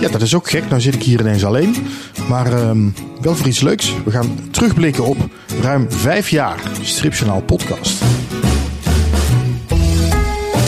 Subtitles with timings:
[0.00, 0.68] Ja, dat is ook gek.
[0.68, 1.74] Nou zit ik hier ineens alleen.
[2.28, 2.88] Maar ehm,
[3.20, 3.94] wel voor iets leuks.
[4.04, 5.16] We gaan terugblikken op
[5.60, 8.02] ruim vijf jaar Stripjournaal podcast.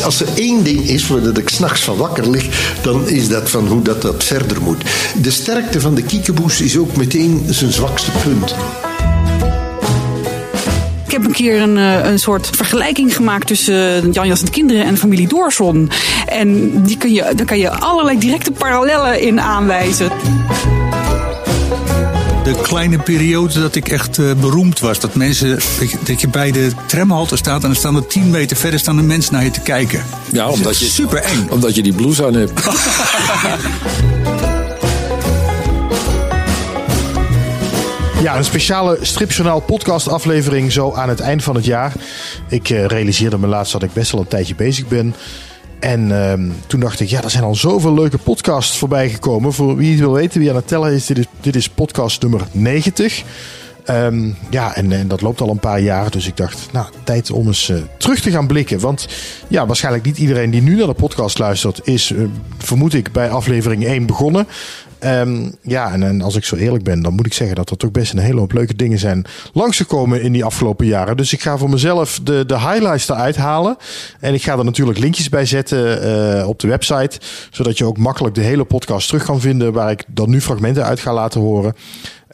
[0.05, 3.51] Als er één ding is waar dat ik s'nachts van wakker lig, dan is dat
[3.51, 4.83] van hoe dat, dat verder moet.
[5.23, 8.55] De sterkte van de kiekeboes is ook meteen zijn zwakste punt.
[11.11, 14.51] Ik heb een keer een, eh, een soort vergelijking gemaakt tussen Jan Jas en de
[14.51, 15.91] kinderen en familie Doorson.
[16.27, 20.09] En die kun je, daar kan je allerlei directe parallellen in aanwijzen.
[22.45, 25.01] De kleine periode dat ik echt uh, beroemd was.
[25.01, 28.31] Dat mensen, dat je, dat je, bij de tramhalte staat en dan staan er 10
[28.31, 30.05] meter verder staan de mensen naar je te kijken.
[30.33, 31.49] Ja, omdat je, super eng.
[31.49, 32.61] Omdat je die blouse aan hebt.
[38.21, 41.93] Ja, een speciale stripjournaal podcast aflevering zo aan het eind van het jaar.
[42.49, 45.15] Ik uh, realiseerde me laatst dat ik best wel een tijdje bezig ben.
[45.79, 46.33] En uh,
[46.67, 49.53] toen dacht ik, ja, er zijn al zoveel leuke podcasts voorbij gekomen.
[49.53, 51.07] Voor wie het wil weten, wie aan het tellen is,
[51.41, 53.23] dit is, podcast nummer 90.
[53.91, 56.11] Um, ja, en, en, dat loopt al een paar jaar.
[56.11, 58.81] Dus ik dacht, nou, tijd om eens uh, terug te gaan blikken.
[58.81, 59.09] Want
[59.49, 62.29] ja, waarschijnlijk niet iedereen die nu naar de podcast luistert, is, uh,
[62.59, 64.47] vermoed ik, bij aflevering 1 begonnen.
[65.05, 67.91] Um, ja, en, als ik zo eerlijk ben, dan moet ik zeggen dat er toch
[67.91, 71.17] best een hele hoop leuke dingen zijn langsgekomen in die afgelopen jaren.
[71.17, 73.77] Dus ik ga voor mezelf de, de highlights eruit halen.
[74.21, 76.07] En ik ga er natuurlijk linkjes bij zetten
[76.39, 77.19] uh, op de website.
[77.51, 80.85] Zodat je ook makkelijk de hele podcast terug kan vinden waar ik dan nu fragmenten
[80.85, 81.75] uit ga laten horen.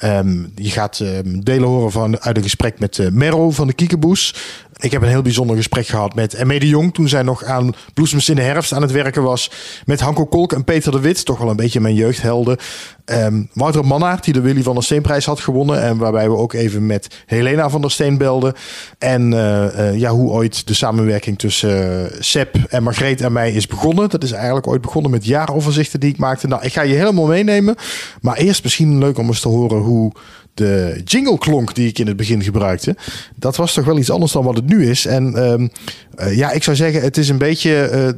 [0.04, 4.34] Um, je gaat um, delen horen van, uit een gesprek met uh, van de Kiekeboes.
[4.76, 6.94] Ik heb een heel bijzonder gesprek gehad met Emme de Jong.
[6.94, 9.50] Toen zij nog aan Bloesems in de herfst aan het werken was.
[9.84, 11.24] Met Hanko Kolk en Peter de Wit.
[11.24, 12.56] Toch wel een beetje mijn jeugdhelden.
[13.04, 15.82] Um, Wouter Mannaert, die de Willy van der Steenprijs had gewonnen.
[15.82, 18.54] En waarbij we ook even met Helena van der Steen belden.
[18.98, 23.52] En uh, uh, ja, hoe ooit de samenwerking tussen uh, Seb en Margreet en mij
[23.52, 24.08] is begonnen.
[24.08, 26.46] Dat is eigenlijk ooit begonnen met jaaroverzichten die ik maakte.
[26.46, 27.74] Nou, ik ga je helemaal meenemen.
[28.20, 30.12] Maar eerst misschien leuk om eens te horen hoe
[30.56, 32.96] de jingle klonk die ik in het begin gebruikte.
[33.34, 35.06] Dat was toch wel iets anders dan wat het nu is.
[35.06, 35.70] En um,
[36.18, 38.14] uh, ja, ik zou zeggen, het is een beetje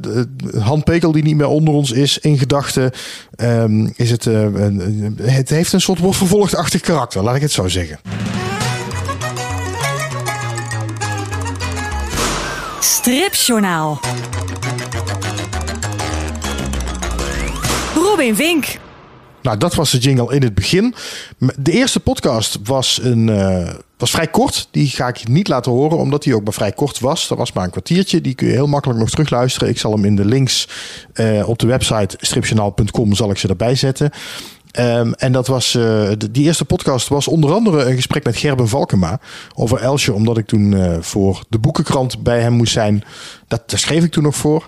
[0.53, 2.17] uh, Han Pekel die niet meer onder ons is.
[2.17, 2.91] In gedachten
[3.37, 4.23] um, is het,
[5.21, 7.99] het heeft een soort wordt vervolgdachtig karakter, laat ik het zo zeggen.
[12.79, 13.99] Stripjournaal.
[17.95, 18.79] Robin Vink.
[19.41, 20.95] Nou, dat was de jingle in het begin.
[21.57, 24.67] De eerste podcast was, een, uh, was vrij kort.
[24.71, 27.27] Die ga ik niet laten horen, omdat die ook maar vrij kort was.
[27.27, 28.21] Dat was maar een kwartiertje.
[28.21, 29.69] Die kun je heel makkelijk nog terugluisteren.
[29.69, 30.67] Ik zal hem in de links
[31.13, 34.11] uh, op de website stripjournaal.com zal ik ze erbij zetten.
[34.79, 38.67] Um, en dat was, de, die eerste podcast was onder andere een gesprek met Gerben
[38.67, 39.19] Valkema
[39.55, 43.03] over Elsje, omdat ik toen voor de boekenkrant bij hem moest zijn.
[43.47, 44.67] Dat, daar schreef ik toen nog voor.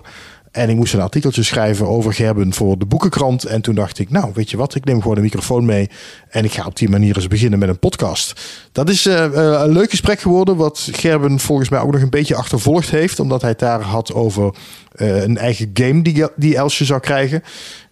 [0.52, 3.44] En ik moest een artikeltje schrijven over Gerben voor de boekenkrant.
[3.44, 5.90] En toen dacht ik, nou, weet je wat, ik neem gewoon de microfoon mee.
[6.28, 8.40] En ik ga op die manier eens beginnen met een podcast.
[8.72, 12.34] Dat is uh, een leuk gesprek geworden, wat Gerben volgens mij ook nog een beetje
[12.34, 13.20] achtervolgd heeft.
[13.20, 14.54] Omdat hij het daar had over
[14.96, 17.42] uh, een eigen game die, die Elsje zou krijgen.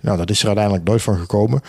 [0.01, 1.61] Nou, dat is er uiteindelijk nooit van gekomen.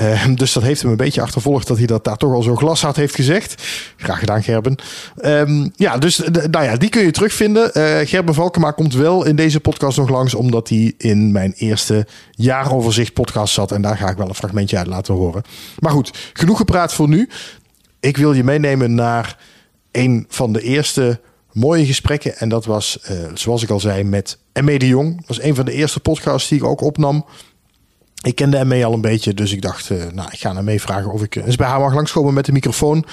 [0.00, 2.56] Uh, dus dat heeft hem een beetje achtervolgd dat hij dat daar toch al zo
[2.56, 3.62] glashard heeft gezegd.
[3.96, 4.76] Graag gedaan, Gerben.
[5.24, 6.18] Um, ja, dus
[6.50, 7.70] nou ja, die kun je terugvinden.
[7.74, 12.06] Uh, Gerben Valkema komt wel in deze podcast nog langs, omdat hij in mijn eerste
[12.30, 13.72] jaaroverzicht podcast zat.
[13.72, 15.42] En daar ga ik wel een fragmentje uit laten horen.
[15.78, 17.28] Maar goed, genoeg gepraat voor nu.
[18.00, 19.38] Ik wil je meenemen naar
[19.90, 21.20] een van de eerste
[21.52, 22.38] mooie gesprekken.
[22.38, 25.16] En dat was, uh, zoals ik al zei, met Emme de Jong.
[25.16, 27.24] Dat was een van de eerste podcasts die ik ook opnam.
[28.20, 30.80] Ik kende ME al een beetje, dus ik dacht, uh, nou, ik ga naar mee
[30.80, 33.04] vragen of ik eens bij haar mag langskomen met de microfoon.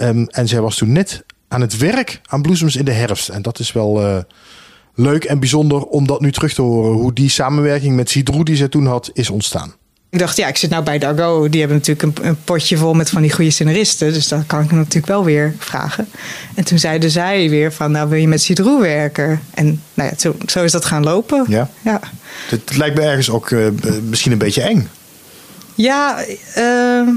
[0.00, 3.28] Um, en zij was toen net aan het werk aan Bloesems in de herfst.
[3.28, 4.18] En dat is wel uh,
[4.94, 6.92] leuk en bijzonder om dat nu terug te horen.
[6.92, 9.74] Hoe die samenwerking met Sidroe die zij toen had, is ontstaan.
[10.10, 11.48] Ik dacht, ja, ik zit nou bij Dargo.
[11.48, 14.12] Die hebben natuurlijk een, een, potje vol met van die goede scenaristen.
[14.12, 16.08] Dus dat kan ik natuurlijk wel weer vragen.
[16.54, 19.40] En toen zeiden zij weer van, nou wil je met Cidroe werken?
[19.54, 21.44] En nou ja, zo, zo, is dat gaan lopen.
[21.48, 21.70] Ja?
[21.82, 22.00] ja.
[22.48, 23.68] Het lijkt me ergens ook uh,
[24.02, 24.88] misschien een beetje eng.
[25.78, 26.24] Ja,
[26.56, 27.08] uh,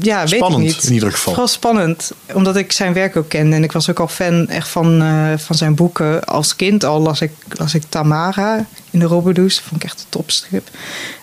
[0.00, 0.84] ja spannend, weet ik niet.
[0.84, 1.32] in ieder geval.
[1.32, 3.56] Vooral spannend, omdat ik zijn werk ook kende.
[3.56, 6.24] En ik was ook al fan echt van, uh, van zijn boeken.
[6.24, 9.54] Als kind al las ik, las ik Tamara in de Robberdoes.
[9.54, 10.68] Dat vond ik echt een topstrip.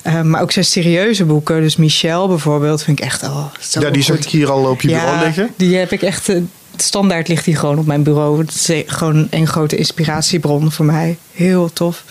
[0.04, 1.62] Uh, maar ook zijn serieuze boeken.
[1.62, 4.82] Dus Michel bijvoorbeeld vind ik echt al zo Ja, die zag ik hier al op
[4.82, 5.50] je ja, bureau liggen.
[5.56, 6.30] die heb ik echt...
[6.30, 6.42] Uh,
[6.76, 8.40] standaard ligt die gewoon op mijn bureau.
[8.40, 11.18] Het is gewoon een grote inspiratiebron voor mij.
[11.34, 12.04] Heel tof.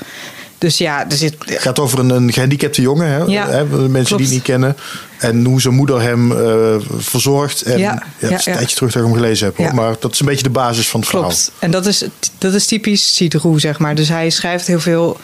[0.58, 1.34] Dus ja, er zit.
[1.38, 3.18] Het gaat over een, een gehandicapte jongen, hè?
[3.18, 3.64] Ja, hè?
[3.88, 4.76] Mensen die het niet kennen.
[5.18, 7.62] En hoe zijn moeder hem eh, verzorgt.
[7.62, 9.56] En, ja, Ja, het is een tijdje terug dat ik hem gelezen heb.
[9.56, 9.74] Hoor.
[9.74, 11.52] Maar dat is een beetje de basis van het Klopt.
[11.58, 12.04] En dat is,
[12.38, 13.94] dat is typisch Citroën, zeg maar.
[13.94, 15.16] Dus hij schrijft heel veel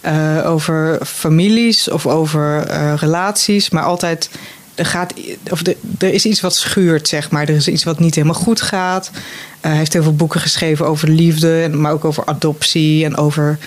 [0.00, 4.30] eh, over families of over eh, relaties, maar altijd.
[4.74, 5.14] Er, gaat,
[5.50, 7.42] of er, er is iets wat schuurt, zeg maar.
[7.42, 9.10] Er is iets wat niet helemaal goed gaat.
[9.60, 13.58] Hij heeft heel veel boeken geschreven over liefde, maar ook over adoptie en over.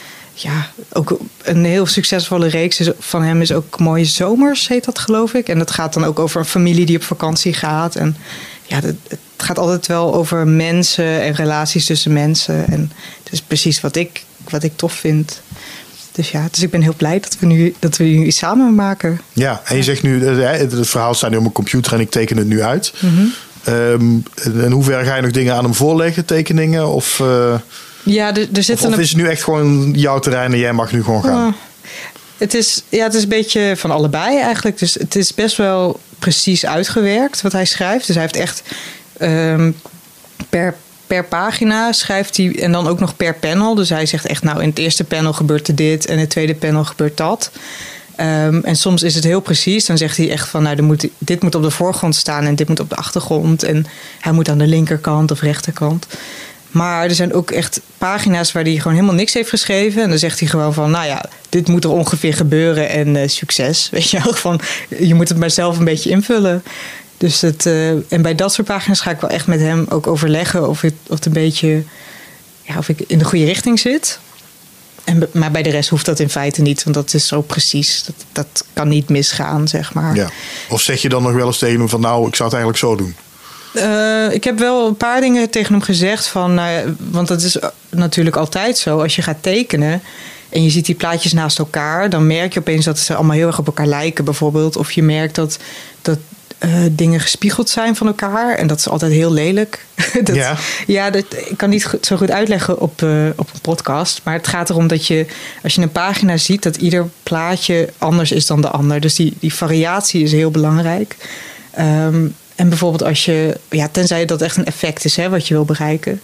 [0.41, 4.99] Ja, ook een heel succesvolle reeks is- van hem is ook Mooie Zomers, heet dat
[4.99, 5.49] geloof ik.
[5.49, 7.95] En dat gaat dan ook over een familie die op vakantie gaat.
[7.95, 8.15] En
[8.65, 8.95] ja, het,
[9.38, 12.67] gaat altijd wel over mensen en relaties tussen mensen.
[12.67, 12.91] En
[13.23, 15.41] het is precies wat ik, wat ik tof vind.
[16.11, 18.75] Dus ja, dus ik ben heel blij dat we nu, dat we nu iets samen
[18.75, 19.21] maken.
[19.33, 22.09] Ja, en je zegt nu, eh, het, verhaal staat nu op mijn computer en ik
[22.09, 22.93] teken het nu uit.
[22.99, 23.25] Mhm.
[23.63, 24.17] Ehm,
[24.63, 26.88] in hoeverre ga je nog dingen aan hem voorleggen, tekeningen?
[26.88, 27.53] Of, eh,
[28.03, 30.59] Ja, er, er of, zitten of een is het nu echt gewoon jouw terrein en
[30.59, 31.48] jij mag nu gewoon gaan?
[31.48, 31.53] Ah,
[32.38, 34.80] het, is, ja, het is een beetje van allebei eigenlijk.
[34.80, 38.07] Dus het is best wel precies uitgewerkt wat hij schrijft.
[38.07, 38.63] Dus hij heeft echt
[39.18, 39.71] ehm,
[40.50, 40.75] per,
[41.07, 43.75] per pagina schrijft hij en dan ook nog per panel.
[43.75, 46.30] Dus hij zegt echt, nou in het eerste panel gebeurt er dit en in het
[46.30, 47.51] tweede panel gebeurt dat.
[48.15, 49.86] Ehm, en soms is het heel precies.
[49.86, 52.68] Dan zegt hij echt van, nou, moet, dit moet op de voorgrond staan en dit
[52.68, 53.63] moet op de achtergrond.
[53.63, 53.86] En
[54.19, 56.07] hij moet aan de linkerkant of rechterkant.
[56.71, 60.03] Maar er zijn ook echt pagina's waar hij gewoon helemaal niks heeft geschreven.
[60.03, 63.27] En dan zegt hij gewoon van, nou ja, dit moet er ongeveer gebeuren en eh,
[63.27, 63.88] succes.
[63.91, 64.59] Weet je wel, van,
[65.00, 66.63] je moet het maar zelf een beetje invullen.
[67.18, 70.07] Dus het, eh, en bij dat soort pagina's ga ik wel echt met hem ook
[70.07, 71.83] overleggen of het, of het een beetje,
[72.62, 74.19] ja, of ik in de goede richting zit.
[75.03, 78.03] En, maar bij de rest hoeft dat in feite niet, want dat is zo precies.
[78.03, 80.15] Dat, dat kan niet misgaan, zeg maar.
[80.15, 80.29] Ja.
[80.69, 82.77] Of zeg je dan nog wel eens tegen hem van nou, ik zou het eigenlijk
[82.77, 83.15] zo doen?
[83.73, 86.27] Eh, ik heb wel een paar dingen tegen hem gezegd.
[86.27, 87.57] Van, nou want dat is
[87.89, 89.01] natuurlijk altijd zo.
[89.01, 90.01] Als je gaat tekenen
[90.50, 92.09] en je ziet die plaatjes naast elkaar...
[92.09, 94.75] dan merk je opeens dat ze allemaal heel erg op elkaar lijken bijvoorbeeld.
[94.77, 95.59] Of je merkt dat,
[96.01, 96.18] dat
[96.57, 98.56] eh, dingen gespiegeld zijn van elkaar.
[98.56, 99.85] En dat is altijd heel lelijk.
[100.24, 100.56] dat, Ja.
[100.88, 104.21] ja, dat, ik kan niet goed- zo goed uitleggen op, eh, op een podcast.
[104.24, 105.25] Maar het gaat erom dat je,
[105.63, 106.63] als je een pagina ziet...
[106.63, 109.00] dat ieder plaatje anders is dan de ander.
[109.00, 111.15] Dus die, die variatie is heel belangrijk.
[111.71, 112.27] Ehm,
[112.62, 115.66] en bijvoorbeeld als je, ja, tenzij dat echt een effect is hè, wat je wil
[115.66, 116.22] bereiken.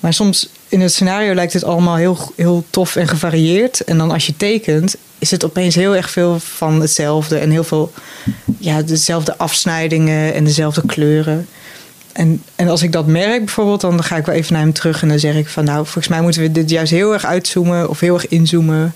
[0.00, 3.84] Maar soms in het scenario lijkt het allemaal heel, heel tof en gevarieerd.
[3.84, 7.38] En dan als je tekent, is het opeens heel erg veel van hetzelfde.
[7.38, 7.92] En heel veel,
[8.58, 11.48] ja, dezelfde afsnijdingen en dezelfde kleuren.
[12.12, 15.02] En, en als ik dat merk bijvoorbeeld, dan ga ik wel even naar hem terug
[15.02, 17.88] en dan zeg ik van nou, volgens mij moeten we dit juist heel erg uitzoomen
[17.88, 18.94] of heel erg inzoomen.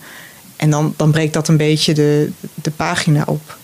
[0.57, 3.57] En dan, dan breekt dat een beetje de, de pagina op.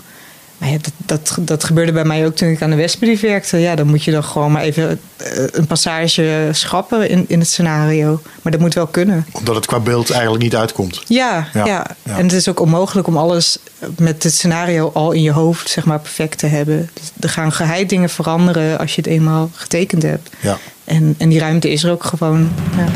[0.61, 3.57] Maar ja, dat, dat, dat gebeurde bij mij ook toen ik aan de Westbrief werkte.
[3.57, 7.49] Ja, dan moet je dan gewoon maar even eh, een passage schrappen in, in het
[7.49, 8.21] scenario.
[8.43, 9.27] Maar dat moet wel kunnen.
[9.33, 11.03] Omdat het qua beeld eigenlijk niet uitkomt.
[11.07, 12.17] Ja, Ja, ja, ja.
[12.17, 13.59] en het is ook onmogelijk om alles
[13.97, 16.91] met het scenario al in je hoofd zeg maar, perfect te hebben.
[16.93, 20.31] Dus er gaan geheid dingen veranderen als je het eenmaal getekend hebt.
[20.41, 20.59] Ja.
[20.85, 22.51] En, en die ruimte is er ook gewoon.
[22.77, 22.87] Ja.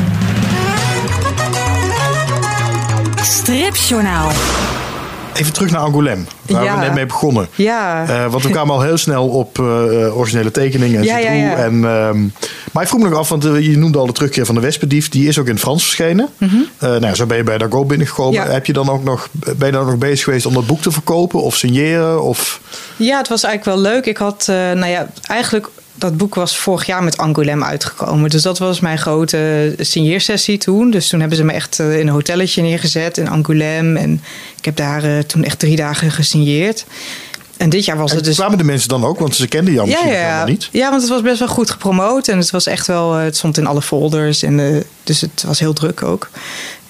[3.23, 4.31] Stripjournaal.
[5.35, 6.79] Even terug naar Angoulême, waar Ja.
[6.79, 7.47] we net mee begonnen.
[7.55, 8.05] Ja.
[8.07, 11.55] Eh, want we kwamen al heel snel op eh, originele tekeningen en Ja, ja, ja.
[11.55, 12.19] En, ehm,
[12.71, 14.61] maar ik vroeg me nog af, want eh, je noemde al de terugkeer van de
[14.61, 15.09] Wespendief.
[15.09, 16.29] Die is ook in het Frans verschenen.
[16.77, 18.51] Eh, nou, zo ben je bij Dago binnengekomen.
[18.51, 20.81] Heb je dan ook nog, ben je dan ook nog bezig geweest om dat boek
[20.81, 22.23] te verkopen of signeren?
[22.23, 22.59] Of...
[22.95, 24.05] Ja, het was eigenlijk wel leuk.
[24.05, 28.29] Ik had, eh, nou ja, eigenlijk dat boek was vorig jaar met Angoulême uitgekomen.
[28.29, 30.91] Dus dat was mijn grote signeersessie toen.
[30.91, 33.99] Dus toen hebben ze me echt eh, in een hotelletje neergezet in Angoulême.
[33.99, 34.23] En
[34.57, 36.85] ik heb daar eh, toen echt drie dagen gesigneerd.
[37.57, 38.35] En dit jaar was En het dus...
[38.35, 39.19] kwamen de mensen dan ook?
[39.19, 40.69] Want ze kenden jou misschien nog helemaal niet.
[40.71, 42.27] ja, want het was best wel goed gepromoot.
[42.27, 44.43] En het was echt wel, eh, het stond in alle folders.
[44.43, 46.29] En, dus het was heel druk ook.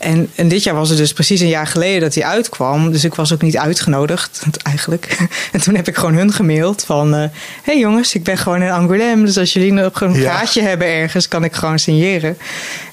[0.05, 2.91] En, en dit jaar was het dus precies een jaar geleden dat hij uitkwam.
[2.91, 5.17] Dus ik was ook niet uitgenodigd, eigenlijk.
[5.51, 7.13] En toen heb ik gewoon hun gemaild van...
[7.13, 7.29] Hé
[7.63, 9.21] hey jongens, ik ben gewoon in Angoulême.
[9.25, 10.29] Dus als jullie nog een Ja.
[10.35, 12.37] kaartje hebben ergens, kan ik gewoon signeren.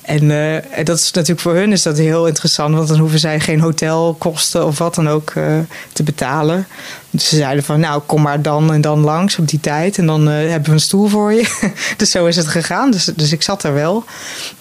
[0.02, 2.74] En, eh, en dat is natuurlijk voor hun is dat heel interessant.
[2.74, 5.58] Want dan hoeven zij geen hotelkosten of wat dan ook eh,
[5.92, 6.66] te betalen.
[7.10, 9.98] Dus ze zeiden van, nou kom maar dan en dan langs op die tijd.
[9.98, 11.70] En dan eh, hebben we een stoel voor je.
[11.96, 12.90] dus zo is het gegaan.
[12.90, 14.04] Dus, dus ik zat er wel.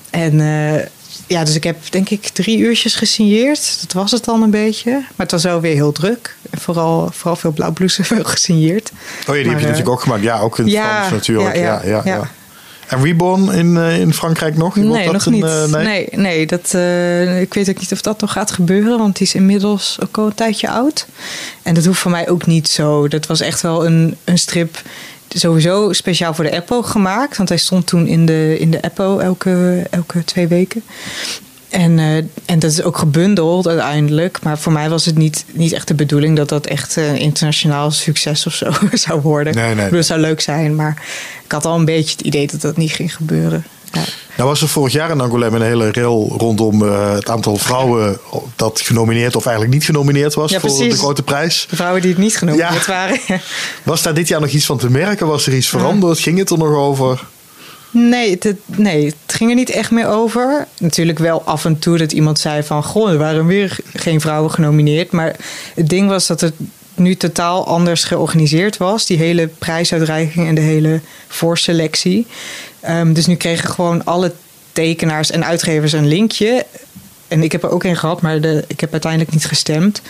[0.09, 0.81] En eh,
[1.31, 3.77] ja, dus ik heb denk ik drie uurtjes gesigneerd.
[3.81, 4.91] Dat was het dan een beetje.
[4.91, 6.35] Maar het was wel weer heel druk.
[6.51, 8.91] Vooral, vooral veel blauwbloesen veel gesigneerd.
[9.27, 10.23] Oh ja, die heb je eh, natuurlijk ook gemaakt.
[10.23, 11.55] Ja, ook in het ja, Frans natuurlijk.
[11.55, 12.29] Ja, ja, ja.
[12.87, 14.75] En Reborn in, eh, in Frankrijk nog?
[14.75, 15.43] Wordt Nee, dat nog een, niet.
[15.43, 15.83] eh, nee?
[15.85, 18.97] nee, nee, dat, eh, ik weet ook niet of dat nog gaat gebeuren.
[18.97, 21.05] Want die is inmiddels ook al een tijdje oud.
[21.63, 23.07] En dat hoeft voor mij ook niet zo.
[23.07, 24.81] Dat was echt wel een, een strip
[25.33, 27.37] sowieso speciaal voor de Apple gemaakt.
[27.37, 30.83] Want hij stond toen in de, in de Apple elke, elke twee weken.
[31.69, 34.39] En, eh, en dat is ook gebundeld uiteindelijk.
[34.43, 37.91] Maar voor mij was het niet, niet echt de bedoeling dat dat echt een internationaal
[37.91, 39.55] succes of zo zou worden.
[39.55, 39.75] Nee, nee.
[39.75, 41.03] Ik bedoel, het zou leuk zijn, maar
[41.43, 43.65] ik had al een beetje het idee dat dat niet ging gebeuren.
[43.91, 44.01] Ja.
[44.37, 48.17] Nou was er vorig jaar in Angoulême een hele rel rondom eh, het aantal vrouwen
[48.55, 50.93] dat genomineerd of eigenlijk niet genomineerd was Ja, voor precies.
[50.93, 51.67] de grote prijs.
[51.69, 52.91] De vrouwen die het niet genomineerd Ja.
[52.93, 53.19] waren.
[53.83, 55.27] Was daar dit jaar nog iets van te merken?
[55.27, 56.19] Was er iets veranderd?
[56.19, 57.23] Ging het er nog over?
[57.93, 60.67] Nee het, het- nee, het ging er niet echt meer over.
[60.79, 62.83] Natuurlijk wel af en toe dat iemand zei van...
[62.83, 65.11] goh, er waren weer geen vrouwen genomineerd.
[65.11, 65.35] Maar
[65.75, 66.53] het ding was dat het
[66.95, 69.05] nu totaal anders georganiseerd was.
[69.05, 72.27] Die hele prijsuitreiking en de hele voorselectie.
[72.79, 74.33] Ehm, dus nu kregen gewoon alle
[74.71, 76.65] tekenaars en uitgevers een linkje.
[77.27, 80.01] En ik heb er ook een gehad, maar de, ik heb uiteindelijk niet gestemd.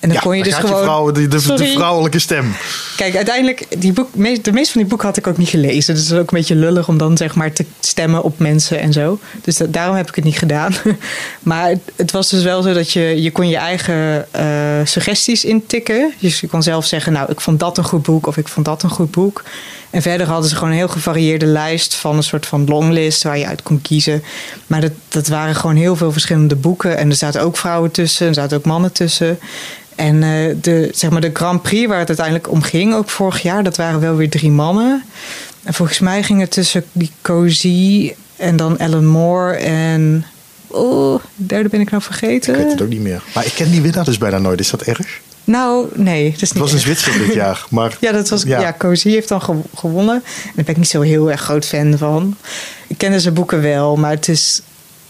[0.00, 1.06] En dan ja, kon je dus gewoon...
[1.06, 2.54] je de, de, vrouwelijke stem.
[2.96, 5.94] Kijk, uiteindelijk, die boek, de meeste van die boeken had ik ook niet gelezen.
[5.94, 8.80] Dus het is ook een beetje lullig om dan zeg maar te stemmen op mensen
[8.80, 9.18] en zo.
[9.42, 10.74] Dus dat, daarom heb ik het niet gedaan.
[11.42, 14.46] Maar het, het was dus wel zo dat je, je kon je eigen eh,
[14.84, 16.12] suggesties intikken.
[16.18, 18.66] Dus je kon zelf zeggen, nou, ik vond dat een goed boek of ik vond
[18.66, 19.42] dat een goed boek.
[19.90, 23.38] En verder hadden ze gewoon een heel gevarieerde lijst van een soort van longlist waar
[23.38, 24.22] je uit kon kiezen.
[24.66, 26.96] Maar dat, dat waren gewoon heel veel verschillende boeken.
[26.96, 29.38] En er zaten ook vrouwen tussen, er zaten ook mannen tussen.
[29.94, 33.42] En eh, de, zeg maar de Grand Prix waar het uiteindelijk om ging, ook vorig
[33.42, 35.04] jaar, dat waren wel weer drie mannen.
[35.62, 40.24] En volgens mij ging het tussen die Cozy en dan Ellen Moore en.
[40.66, 42.54] Oh, de derde ben ik nou vergeten.
[42.54, 43.22] Ik weet het ook niet meer.
[43.34, 44.60] Maar ik ken die winnaar dus bijna nooit.
[44.60, 45.20] Is dat erg?
[45.50, 46.62] Nou, nee, dat is Het niet.
[46.62, 46.84] was in erg.
[46.86, 47.64] Zwitserland dit jaar.
[47.70, 48.60] Maar Ja, dat was, Ja.
[48.60, 48.74] ja.
[48.78, 50.14] Cozy heeft dan ge- gewonnen.
[50.14, 50.22] En
[50.54, 52.36] daar ben ik niet zo heel erg groot fan van.
[52.86, 54.60] Ik kende zijn boeken wel, maar het is.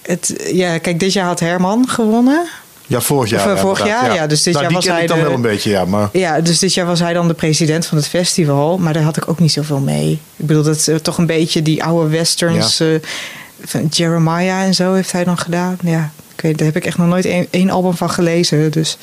[0.02, 2.46] Het, ja, kijk, dit jaar had Herman gewonnen.
[2.86, 3.46] Ja, vorig jaar.
[3.46, 5.40] Of, eh, vorig jaar, ja, dus dit Nou, jaar was hij dan de- wel een
[5.42, 5.84] beetje, ja.
[5.84, 8.78] Maar Ja, dus dit jaar was hij dan de president van het festival.
[8.78, 10.10] Maar daar had ik ook niet zoveel mee.
[10.36, 12.80] Ik bedoel, dat is eh, toch een beetje die oude westerns.
[12.80, 12.86] eh,
[13.64, 15.76] van Jeremiah en zo heeft hij dan gedaan.
[15.82, 18.70] Ja, ik weet, daar heb ik echt nog nooit één album van gelezen.
[18.72, 18.98] Dus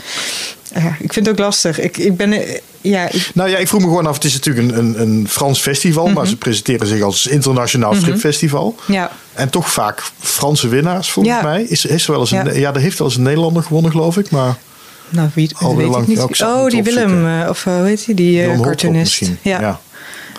[0.83, 1.79] ja, ik vind het ook lastig.
[1.79, 2.31] Ik, ik ben...
[2.33, 4.13] eh, Ja, ik- Nou ja, ik vroeg me gewoon af.
[4.15, 6.05] Het is natuurlijk een, een, een Frans festival.
[6.05, 6.13] Mhm.
[6.15, 8.75] Maar ze presenteren zich als internationaal stripfestival.
[8.87, 9.11] ja.
[9.33, 11.41] En toch vaak Franse winnaars, volgens Ja.
[11.41, 11.63] mij.
[11.63, 12.51] Is, is er wel eens een, Ja.
[12.53, 12.73] ja.
[12.73, 14.29] er heeft wel eens een Nederlander gewonnen, geloof ik.
[14.31, 14.55] Maar
[15.09, 16.41] Nou, wie, Alweer lang- ik niet.
[16.43, 16.83] oh, die.
[16.83, 19.21] Willem, eh, of eh, hoe heet die, die eh, cartoonist.
[19.41, 19.59] Ja.
[19.59, 19.79] Ja.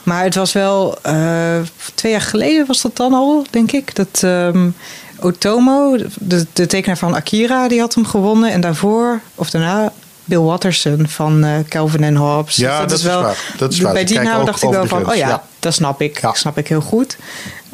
[0.03, 1.57] Maar het was wel, eh,
[1.95, 3.95] twee jaar geleden was dat dan al, denk ik.
[3.95, 4.69] Dat ehm,
[5.21, 8.53] Otomo, de, de tekenaar van Akira, die had hem gewonnen.
[8.53, 9.93] En daarvoor, of daarna,
[10.27, 12.57] Bill Watterson van eh, Calvin en Hobbes.
[12.57, 13.37] Ja, dat is waar.
[13.57, 13.93] Dat is waar.
[13.93, 16.21] Bij die naam ook dacht ik wel van, oh ja, dat snap ik.
[16.21, 17.17] Dat snap ik heel goed.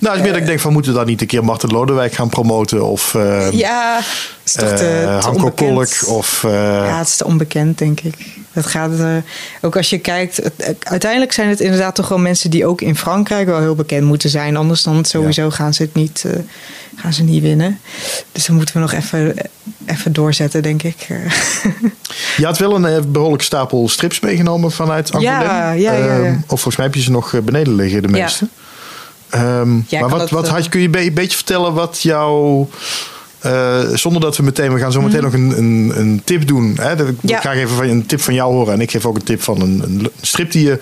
[0.03, 2.13] Nou, is meer dat ik denk van moeten we dan niet een keer Martin Lodewijk
[2.13, 2.85] gaan promoten?
[2.89, 3.99] Of eh Ja,
[4.45, 5.51] is toch te, eh, te Hanko.
[5.51, 5.89] Kolk?
[6.07, 6.53] Of, eh,
[6.87, 8.15] Ja, het is te onbekend, denk ik.
[8.53, 9.07] Dat gaat, eh,
[9.61, 12.97] ook als je kijkt, het- uiteindelijk zijn het inderdaad toch wel mensen die ook in
[12.97, 14.57] Frankrijk wel heel bekend moeten zijn.
[14.57, 16.33] Anders dan sowieso gaan ze het niet, eh,
[16.97, 17.81] gaan ze niet winnen.
[18.33, 19.35] Dus dan moeten we nog even,
[19.87, 21.07] even doorzetten, denk ik.
[22.37, 25.21] Je had wel een eh, behoorlijk stapel strips meegenomen vanuit Angoulême.
[25.23, 26.07] Ja, ja, ja, ja.
[26.25, 28.45] Ehm, of volgens mij heb je ze nog eh, beneden liggen, de meeste.
[28.45, 28.62] Ehm, Ja,
[29.89, 32.69] ik maar wat, het, wat eh, had, kun je een beetje vertellen wat jouw...
[33.41, 34.73] eh, zonder dat we meteen...
[34.75, 36.77] We gaan zo meteen nog een, een, een tip doen.
[36.81, 36.97] Hè?
[36.97, 37.41] Dat- Ik Mhm.
[37.41, 38.73] Ga even van, een tip van jou horen.
[38.75, 40.79] En ik geef ook een tip van een, een strip die je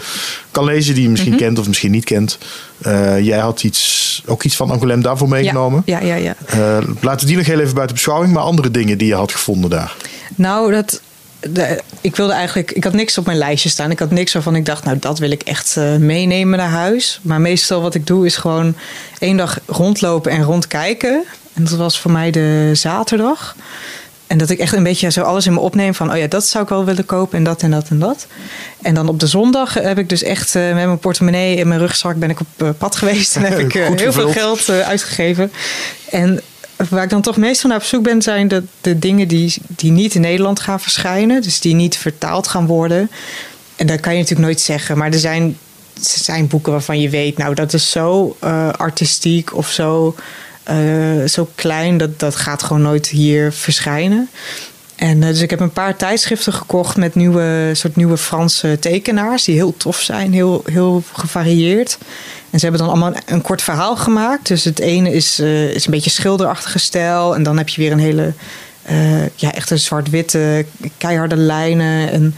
[0.51, 0.95] kan lezen...
[0.95, 1.41] die je misschien Mhm.
[1.43, 2.39] kent of misschien niet kent.
[2.81, 5.83] Eh, jij had iets, ook iets van Angoulême daarvoor meegenomen.
[5.85, 6.35] Ja, ja, ja.
[7.01, 8.33] Laten we die nog heel even buiten beschouwing.
[8.33, 9.97] Maar andere dingen die je had gevonden daar.
[10.35, 11.01] Nou, dat,
[11.41, 13.91] de- ik wilde eigenlijk, ik had niks op mijn lijstje staan.
[13.91, 17.21] Ik had niks waarvan ik dacht, nou, dat wil ik echt eh, meenemen naar huis.
[17.23, 18.75] Maar meestal wat ik doe is gewoon
[19.19, 21.25] één dag rondlopen en rondkijken.
[21.55, 23.57] En dat was voor mij de zaterdag.
[24.27, 26.47] En dat ik echt een beetje zo alles in me opneem van, oh ja, dat
[26.47, 28.27] zou ik wel willen kopen en dat en dat en dat.
[28.83, 31.81] En dan op de zondag heb ik dus echt eh, met mijn portemonnee en mijn
[31.81, 33.37] rugzak ben ik op eh, pad geweest.
[33.37, 35.53] En heb ik heel veel geld uitgegeven.
[36.11, 36.41] En
[36.89, 39.91] waar ik dan toch meestal naar op zoek ben, zijn de, de dingen die, die
[39.91, 41.43] niet in Nederland gaan verschijnen.
[41.43, 43.11] Dus die niet vertaald gaan worden.
[43.77, 44.99] En dat kan je natuurlijk nooit zeggen.
[44.99, 45.59] Maar er zijn,
[45.95, 50.15] er zijn boeken waarvan je weet, nou, dat is zo eh, artistiek of zo,
[50.63, 51.99] eh, zo klein.
[51.99, 54.29] Dat, dat gaat gewoon nooit hier verschijnen.
[55.01, 59.45] En eh, dus ik heb een paar tijdschriften gekocht met nieuwe, soort nieuwe Franse tekenaars.
[59.45, 61.99] Die heel tof zijn, heel, heel gevarieerd.
[62.51, 64.49] En ze hebben dan allemaal een, kort verhaal gemaakt.
[64.49, 67.35] Dus het ene is, eh, is een beetje schilderachtige stijl.
[67.35, 68.33] En dan heb je weer een hele,
[68.83, 70.65] eh, ja, echt een zwart-witte,
[70.99, 72.11] keiharde lijnen.
[72.11, 72.35] En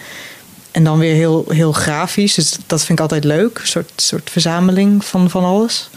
[0.73, 2.35] en dan weer heel, heel grafisch.
[2.35, 3.59] Dus dat vind ik altijd leuk.
[3.59, 5.91] Een soort, soort verzameling van, van alles.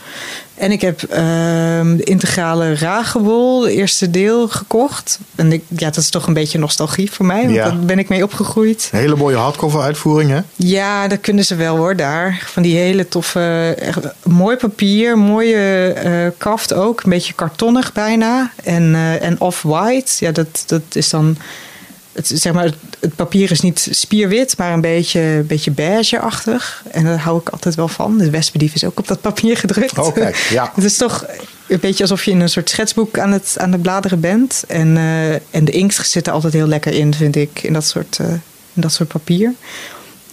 [0.56, 5.20] En ik heb ehm, de integrale Ragebol, het eerste deel, gekocht.
[5.36, 7.42] En ik, ja, dat is toch een beetje nostalgie voor mij.
[7.42, 7.64] Want Ja.
[7.64, 8.90] daar ben ik mee opgegroeid.
[8.92, 10.40] Een hele mooie hardcover uitvoering, hè?
[10.56, 12.44] Ja, dat kunnen ze wel hoor, daar.
[12.46, 17.04] Van die hele toffe, echt, mooi papier, mooie eh, kaft ook.
[17.04, 18.52] Een beetje kartonnig bijna.
[18.64, 21.38] En, eh, en off-white, ja, dat, dat is dan...
[22.16, 22.64] Het, zeg maar,
[23.00, 26.84] het, papier is niet spierwit, maar een beetje, beetje beige-achtig.
[26.92, 28.18] En daar hou ik altijd wel van.
[28.18, 29.98] De wespendief is ook op dat papier gedrukt.
[29.98, 30.72] Oh, kijk, ja.
[30.76, 31.26] Het is toch
[31.68, 34.64] een beetje alsof je in een soort schetsboek aan het, aan het bladeren bent.
[34.68, 37.86] En, eh, en de inkt zit er altijd heel lekker in, vind ik, in dat
[37.86, 38.28] soort, eh,
[38.74, 39.54] in dat soort papier.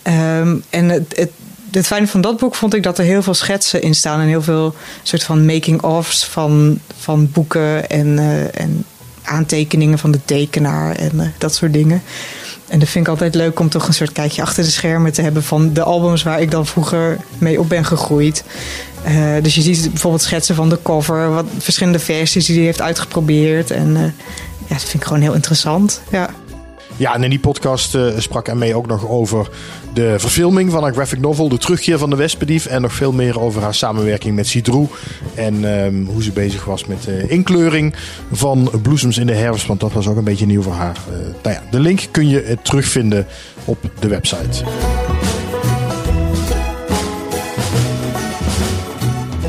[0.03, 1.31] Ehm, en het, het,
[1.71, 4.21] het fijne van dat boek vond ik dat er heel veel schetsen in staan.
[4.21, 8.85] En heel veel soort van making-ofs van, van boeken en, eh, en
[9.23, 12.03] aantekeningen van de tekenaar en eh, dat soort dingen.
[12.69, 15.23] En dat vind ik altijd leuk om toch een soort kijkje achter de schermen te
[15.23, 18.45] hebben van de albums waar ik dan vroeger mee op ben gegroeid.
[19.05, 22.81] Eh, dus je ziet bijvoorbeeld schetsen van de cover, wat verschillende versies die hij heeft
[22.81, 23.71] uitgeprobeerd.
[23.71, 24.03] En eh,
[24.67, 26.01] ja, dat vind ik gewoon heel interessant.
[26.11, 26.31] Ja.
[26.97, 29.49] Ja, en in die podcast eh, sprak ME ook nog over
[29.95, 32.67] de verfilming van haar graphic novel, de terugkeer van de Wespendief.
[32.67, 34.89] En nog veel meer over haar samenwerking met Citroe.
[35.35, 37.95] En ehm, hoe ze bezig was met de inkleuring
[38.33, 39.67] van bloesems in de herfst.
[39.67, 40.97] Want dat was ook een beetje nieuw voor haar.
[41.09, 43.27] Eh, nou ja, de link kun je terugvinden
[43.65, 44.65] op de website.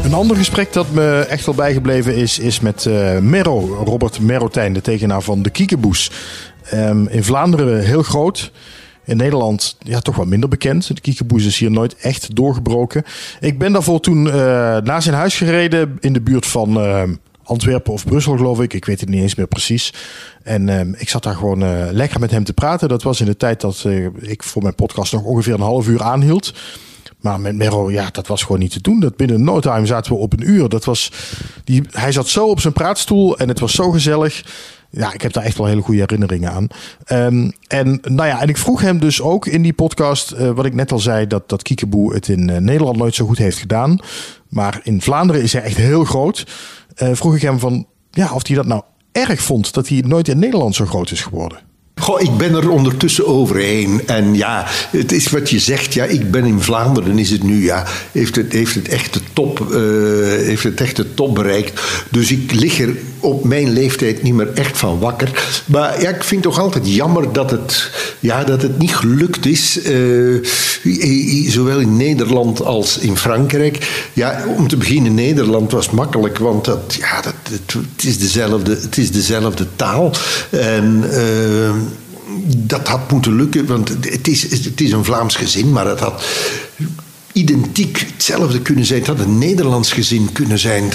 [0.03, 4.73] Een ander gesprek dat me echt wel bijgebleven is, is met eh Merro, Robert Merrotijn,
[4.73, 6.11] de tekenaar van de Kiekeboes.
[6.73, 8.51] Ehm, in Vlaanderen heel groot.
[9.05, 10.87] In Nederland ja, toch wat minder bekend.
[10.87, 13.03] De Kiekeboes is hier nooit echt doorgebroken.
[13.39, 14.33] Ik ben daarvoor toen eh,
[14.77, 17.03] naar zijn huis gereden in de buurt van eh,
[17.43, 18.73] Antwerpen of Brussel, geloof ik.
[18.73, 19.93] Ik weet het niet eens meer precies.
[20.43, 22.89] En ehm, ik zat daar gewoon eh, lekker met hem te praten.
[22.89, 23.85] Dat was in de tijd dat
[24.19, 26.53] ik voor mijn podcast nog ongeveer een half uur aanhield.
[27.19, 28.99] Maar met Merro, ja, dat was gewoon niet te doen.
[28.99, 30.69] Dat binnen no time zaten we op een uur.
[30.69, 31.11] Dat was,
[31.63, 34.43] die, hij zat zo op zijn praatstoel en het was zo gezellig.
[34.95, 36.67] Ja, ik heb daar echt wel hele goede herinneringen aan.
[37.05, 40.65] Ehm, en, nou ja, en ik vroeg hem dus ook in die podcast, eh, wat
[40.65, 43.57] ik net al zei, dat, dat Kiekeboe het in eh, Nederland nooit zo goed heeft
[43.57, 43.99] gedaan.
[44.49, 46.47] Maar in Vlaanderen is hij echt heel groot.
[46.95, 48.81] Eh, vroeg ik hem van, ja, of hij dat nou
[49.11, 51.72] erg vond dat hij nooit in Nederland zo groot is geworden.
[51.95, 54.01] Goh, ik ben er ondertussen overheen.
[54.05, 55.93] En ja, het is wat je zegt.
[55.93, 57.63] Ja, ik ben in Vlaanderen, is het nu.
[57.63, 59.77] Ja, heeft het, heeft het echt de top, eh,
[60.47, 61.81] heeft het echt de top bereikt.
[62.09, 65.61] Dus ik lig er op mijn leeftijd niet meer echt van wakker.
[65.65, 69.45] Maar ja, ik vind het toch altijd jammer dat het, ja, dat het niet gelukt
[69.45, 69.81] is.
[69.81, 69.95] eh,
[71.47, 74.07] zowel in Nederland als in Frankrijk.
[74.13, 78.77] Ja, om te beginnen, Nederland was makkelijk, want dat, ja, dat, het, het is dezelfde,
[78.81, 80.11] het is dezelfde taal.
[80.49, 81.03] En.
[81.11, 81.82] eh,
[82.45, 86.23] dat had moeten lukken, want het is, het is een Vlaams gezin, maar het had
[87.33, 88.99] identiek hetzelfde kunnen zijn.
[88.99, 90.91] Het had een Nederlands gezin kunnen zijn.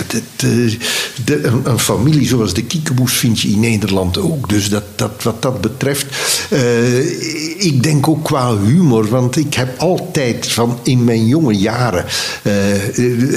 [1.25, 4.49] De, een, familie zoals de Kiekeboes vind je in Nederland ook.
[4.49, 6.07] Dus dat, dat, wat dat betreft,
[6.51, 12.05] eh, ik denk ook qua humor, want ik heb altijd van in mijn jonge jaren,
[12.43, 12.53] eh,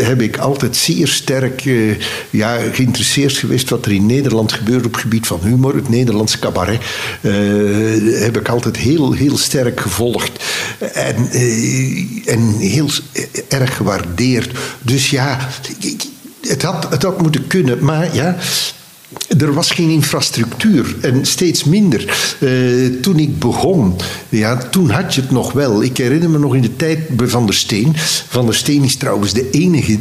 [0.05, 1.75] heb ik altijd zeer sterk eh,
[2.29, 5.75] ja, geïnteresseerd geweest wat er in Nederland gebeurt op het gebied van humor.
[5.75, 6.81] Het Nederlands cabaret
[8.21, 10.43] heb ik altijd heel, heel sterk gevolgd.
[10.93, 11.29] En,
[12.25, 12.89] en heel
[13.47, 14.57] erg gewaardeerd.
[14.81, 15.37] Dus ja,
[16.41, 17.83] het had, het had moeten kunnen.
[17.83, 18.37] Maar ja,
[19.39, 22.35] er was geen infrastructuur en steeds minder.
[22.39, 22.49] Eh,
[23.01, 23.95] toen ik begon,
[24.29, 25.83] ja, toen had je het nog wel.
[25.83, 27.93] Ik herinner me nog in de tijd bij Van der Steen.
[28.27, 29.97] Van der Steen is trouwens de enige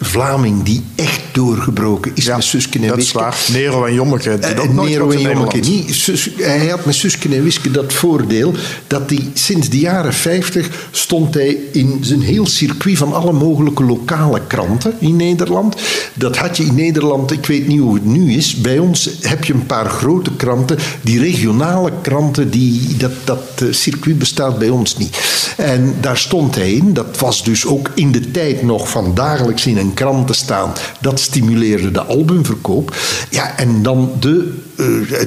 [0.00, 3.18] Vlaming die echt doorgebroken is met Susken en dat is Wiske.
[3.18, 3.36] waar.
[3.52, 4.30] Nero en Jommeke.
[4.30, 5.94] Eh, nooit Nero en Jommeke niet.
[5.94, 8.54] Sus- hij had met Suske en Wiske dat voordeel
[8.86, 13.84] dat hij sinds de jaren 50 stond hij in zijn heel circuit van alle mogelijke
[13.84, 15.76] lokale kranten in Nederland.
[16.14, 18.35] Dat had je in Nederland, ik weet niet hoe het nu is.
[18.62, 20.78] Bij ons heb je een paar grote kranten.
[21.02, 25.18] Die regionale kranten, die, dat, dat eh, circuit bestaat bij ons niet.
[25.56, 26.92] En daar stond hij in.
[26.92, 30.72] Dat was dus ook in de tijd nog van dagelijks in een krant te staan.
[31.00, 32.96] Dat stimuleerde de albumverkoop.
[33.30, 34.54] Ja, en dan de,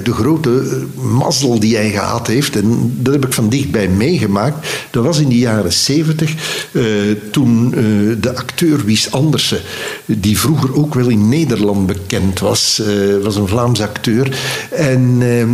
[0.03, 2.55] de grote eh, mazzel die hij gehad heeft.
[2.55, 4.67] En dat heb ik van dichtbij meegemaakt.
[4.91, 6.33] Dat was in de jaren zeventig.
[6.71, 6.83] eh,
[7.31, 7.81] toen eh,
[8.21, 9.59] de acteur Wies Andersen,
[10.05, 14.37] die vroeger ook wel in Nederland bekend was, eh, was een Vlaams acteur.
[14.71, 15.45] En eh,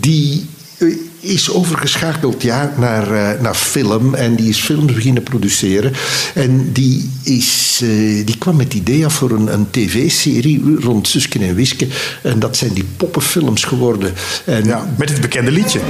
[0.00, 0.46] die
[0.78, 5.92] eh, is overgeschakeld ja, naar, eh, naar film en die is films beginnen produceren.
[6.34, 11.08] En die, is, eh, die kwam met het idee af voor een, een tv-serie rond
[11.08, 11.86] Susken en Wiske.
[12.22, 14.12] En dat zijn die poppenfilms geworden.
[14.44, 15.80] En Ja, met het bekende liedje.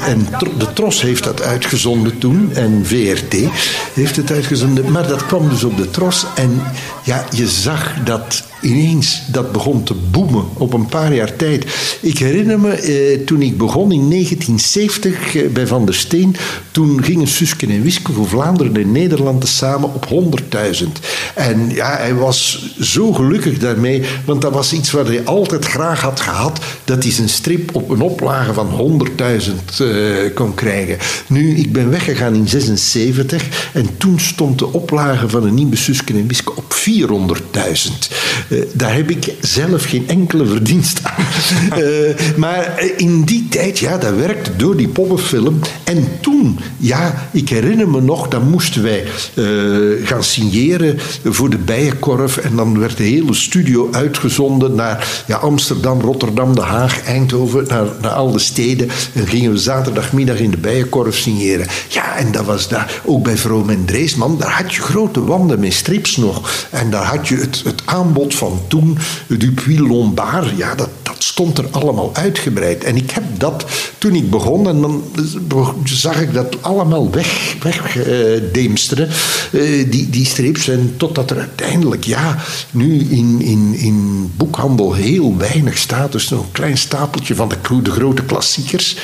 [0.00, 0.26] En
[0.58, 2.50] de Tros heeft dat uitgezonden toen.
[2.54, 3.34] En VRT
[3.94, 4.92] heeft het uitgezonden.
[4.92, 6.26] Maar dat kwam dus op de Tros.
[6.34, 6.62] En
[7.02, 11.64] ja, je zag dat ineens dat begon te boemen op een paar jaar tijd.
[12.00, 16.36] Ik herinner me, eh, toen ik begon in 1970 eh, bij Van der Steen...
[16.70, 20.86] toen gingen Susken en Wiske voor Vlaanderen en Nederland samen op 100.000.
[21.34, 24.02] En ja, hij was zo gelukkig daarmee...
[24.24, 26.60] want dat was iets wat hij altijd graag had gehad...
[26.84, 30.98] dat hij zijn strip op een oplage van 100.000 eh, kon krijgen.
[31.26, 36.16] Nu, ik ben weggegaan in 76 en toen stond de oplage van een nieuwe Susken
[36.16, 38.48] en Wiske op 400.000.
[38.50, 41.24] Eh, daar heb ik zelf geen enkele verdienst aan.
[41.70, 45.58] Eh, maar in die tijd, ja, dat werkte door die poppenfilm.
[45.84, 49.44] En toen, ja, ik herinner me nog, dan moesten wij eh,
[50.06, 52.36] gaan signeren voor de Bijenkorf.
[52.36, 57.86] En dan werd de hele studio uitgezonden naar ja, Amsterdam, Rotterdam, Den Haag, Eindhoven, naar,
[58.00, 58.88] naar al de steden.
[59.12, 61.66] En gingen we zaterdagmiddag in de Bijenkorf signeren.
[61.88, 64.38] Ja, en dat was daar ook bij Vroom en Dreesman.
[64.38, 66.66] Daar had je grote wanden met strips nog.
[66.70, 70.56] En daar had je het, het aanbod van toen, Dupuis Lombard.
[70.56, 72.84] Ja, dat, dat stond er allemaal uitgebreid.
[72.84, 73.64] En ik heb dat
[73.98, 75.04] toen ik begon, en dan
[75.84, 79.08] zag ik dat allemaal weg, wegdeemsteren,
[79.52, 80.68] eh, die, die strips.
[80.68, 82.38] En totdat er uiteindelijk, ja,
[82.70, 86.12] nu in, in, in boekhandel heel weinig staat.
[86.12, 88.96] Dus nog een klein stapeltje van de, de grote klassiekers.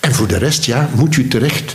[0.00, 1.74] En voor de rest, ja, moet je terecht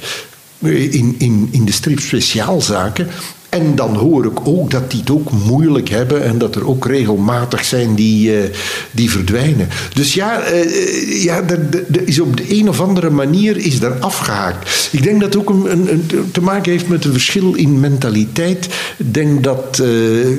[0.61, 3.07] eh, in, in, in de strip speciaalzaken.
[3.49, 6.85] En dan hoor ik ook dat die het ook moeilijk hebben en dat er ook
[6.85, 8.49] regelmatig zijn die, eh,
[8.91, 9.67] die verdwijnen.
[9.93, 13.93] Dus ja, eh, ja er- er is op de een of andere manier is er
[13.99, 14.89] afgehaakt.
[14.91, 18.67] Ik denk dat het ook een, een, te maken heeft met een verschil in mentaliteit.
[18.97, 19.87] Ik denk dat eh,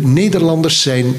[0.03, 1.15] Nederlanders zijn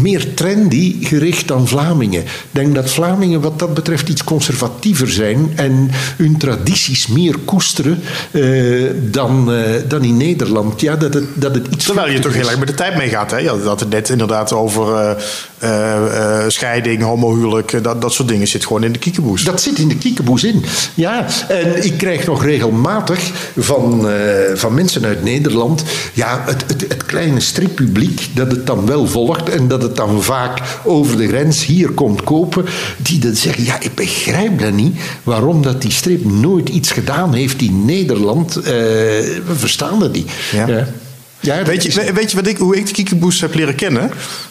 [0.00, 2.22] meer trendy gericht dan Vlamingen.
[2.22, 8.02] Ik denk dat Vlamingen wat dat betreft iets conservatiever zijn en hun tradities meer koesteren
[8.30, 8.42] eh,
[9.10, 10.80] dan, eh, dan in Nederland.
[10.80, 13.30] Ja, dat het, dat het iets Terwijl je toch heel erg met de tijd meegaat.
[13.30, 13.36] Hè?
[13.36, 15.16] Je had het net inderdaad over
[15.58, 17.82] eh, scheiding, homohuwelijk.
[17.82, 19.44] Dat, dat soort dingen zit gewoon in de kiekeboes.
[19.44, 20.64] Dat zit in de kiekeboes in.
[20.94, 24.08] Ja, en ik krijg nog regelmatig van,
[24.54, 25.84] van mensen uit Nederland...
[26.12, 29.48] Ja, het, het, het kleine strippubliek dat het dan wel volgt...
[29.48, 32.64] en dat het dan vaak over de grens hier komt kopen...
[32.96, 34.98] die dan zeggen, ja, ik begrijp dat niet...
[35.22, 38.56] waarom dat die strip nooit iets gedaan heeft in Nederland.
[38.56, 40.30] Eh, we verstaan dat niet.
[40.52, 40.66] Ja.
[40.66, 40.86] Ja.
[41.40, 44.10] Ja, dat Weet je, weet je wat ik, hoe ik de kiekeboes heb leren kennen?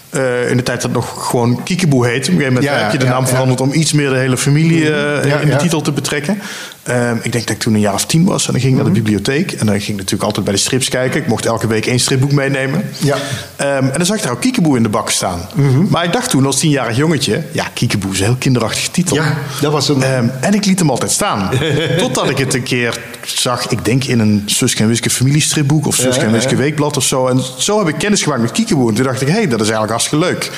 [0.10, 2.32] Eh, in de tijd dat het nog gewoon kiekeboe heette.
[2.32, 3.28] Op een gegeven moment Ja, heb je de ja, naam ja.
[3.28, 6.42] veranderd om iets meer de hele familie eh, Ja, in de titel te betrekken.
[6.86, 8.80] Ehm, ik denk dat ik toen een jaar of tien was en dan ging ik
[8.80, 8.86] Mhm.
[8.88, 9.52] naar de bibliotheek.
[9.52, 11.22] En dan ging ik natuurlijk altijd bij de strips kijken.
[11.22, 12.84] Ik mocht elke week één stripboek meenemen.
[12.98, 13.18] Ja.
[13.56, 15.42] Ehm, en dan zag ik daar ook kiekeboe in de bak staan.
[15.54, 15.86] Mhm.
[15.90, 19.16] Maar ik dacht toen als tienjarig jongetje, ja, kiekeboe is een heel kinderachtige titel.
[19.16, 21.50] Ja, dat was een- Ehm, en ik liet hem altijd staan.
[21.98, 25.96] Totdat ik het een keer zag, ik denk in een Suske en Wiske familiestripboek of
[25.96, 27.28] Suske en Wiske weekblad of zo.
[27.28, 28.90] En zo heb ik kennis gemaakt met kiekeboe.
[28.90, 30.52] En toen dacht ik, hé, hey, dat is eigenlijk hartstikke leuk.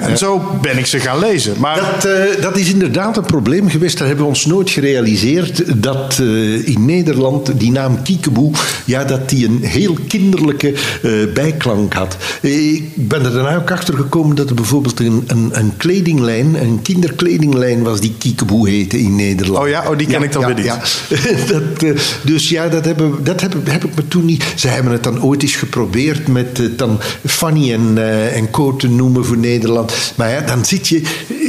[0.00, 1.54] en zo ben ik ze gaan lezen.
[1.58, 3.98] Maar Dat, eh, dat is inderdaad een probleem geweest.
[3.98, 5.62] Dat hebben we ons nooit gerealiseerd.
[5.76, 8.50] Dat eh, in Nederland die naam Kiekeboe,
[8.84, 12.16] ja, dat die een heel kinderlijke eh, bijklank had.
[12.42, 16.62] Eh, Ik ben er daarna ook achter gekomen dat er bijvoorbeeld een, een, een kledinglijn,
[16.62, 19.64] een kinderkledinglijn was die Kiekeboe heette in Nederland.
[19.64, 19.84] Oh ja?
[19.90, 20.66] Oh, die ken ik dan weer niet.
[21.52, 21.90] dat, eh,
[22.24, 24.44] dus ja, dat, hebben, dat heb, heb ik me toen niet.
[24.56, 27.98] Ze hebben het dan ooit eens geprobeerd met eh, dan Fanny en,
[28.34, 29.92] en Co te noemen voor Nederland.
[30.14, 31.02] Maar ja, dan zit je,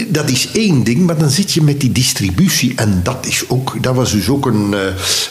[0.10, 2.74] dat is één ding, maar dan zit je met die distributie.
[2.76, 4.80] En dat, is ook, dat was dus ook een, eh,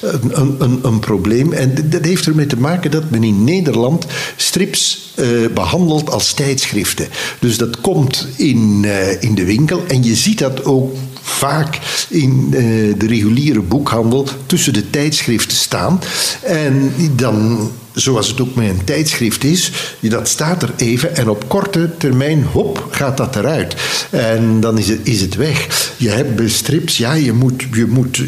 [0.01, 1.53] een, een, een, een probleem.
[1.53, 7.09] En dat heeft ermee te maken dat men in Nederland strips eh, behandelt als tijdschriften.
[7.39, 12.51] Dus dat komt in, eh, in de winkel en je ziet dat ook vaak in
[12.99, 16.01] de reguliere boekhandel tussen de tijdschriften staan.
[16.43, 21.49] En dan, zoals het ook met een tijdschrift is, dat staat er even en op
[21.49, 23.77] korte termijn, hop, gaat dat eruit.
[24.11, 25.93] En dan is het, is het weg.
[25.97, 28.25] Je hebt strips, ja, je moet, je, moet eh,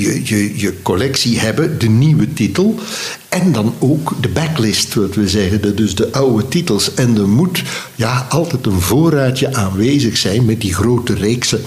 [0.00, 2.78] je, je, je collectie hebben, de nieuwe titel.
[3.28, 6.94] En dan ook de backlist, wat we zeggen, dus de oude titels.
[6.94, 7.62] En er moet
[7.94, 11.60] ja, altijd een voorraadje aanwezig zijn met die grote reeksen.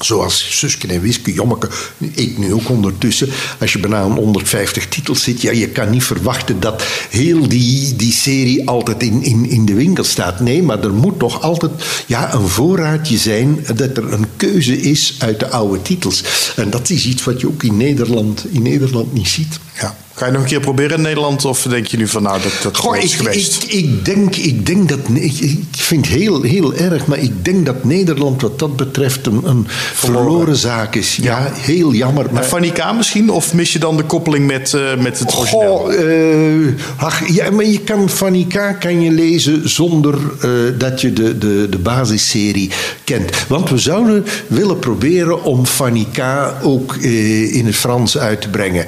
[0.00, 3.28] Zoals Susken en Wiske, Jommeke, ik nu ook ondertussen.
[3.60, 7.96] Als je bijna aan 150 titels zit, ja, je kan niet verwachten dat heel die,
[7.96, 10.40] die serie altijd in, in, in de winkel staat.
[10.40, 11.72] Nee, maar er moet toch altijd
[12.06, 16.24] ja, een voorraadje zijn dat er een keuze is uit de oude titels.
[16.56, 19.58] En dat is iets wat je ook in Nederland, in Nederland niet ziet.
[19.80, 19.96] Ja.
[20.20, 21.44] Ga je nog een keer proberen in Nederland?
[21.44, 23.62] Of denk je nu van nou, dat, dat Goh, is ik, geweest?
[23.62, 24.98] ik, ik, denk, ik denk dat.
[25.12, 29.26] Ik, ik vind het heel, heel erg, maar ik denk dat Nederland wat dat betreft
[29.26, 30.56] een, een verloren.
[30.56, 31.16] zaak is.
[31.22, 32.24] Ja, heel jammer.
[32.24, 33.30] Maar Maar Fanny K misschien?
[33.30, 35.76] Of mis je dan de koppeling met, eh, met het origineel?
[35.76, 38.80] Goh, eh, ach, ja, maar je kan Fanny K.
[38.80, 42.70] kan je lezen zonder eh, dat je de, de, de basisserie
[43.04, 43.46] kent.
[43.48, 46.22] Want we zouden willen proberen om Fanny K.
[46.62, 48.84] ook in het Frans uit te brengen.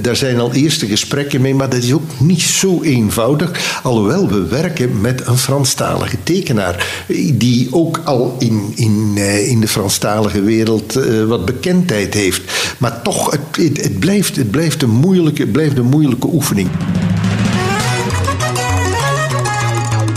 [0.00, 3.80] Daar zijn al eerste gesprekken mee, maar dat is ook niet zo eenvoudig.
[3.82, 7.04] Alhoewel we werken met een Franstalige tekenaar.
[7.08, 12.42] eh, Die ook al in, in, eh, in de Franstalige wereld eh, wat bekendheid heeft.
[12.78, 16.68] Maar toch, het, het, het blijft, het blijft, een moeilijke, het blijft een moeilijke oefening.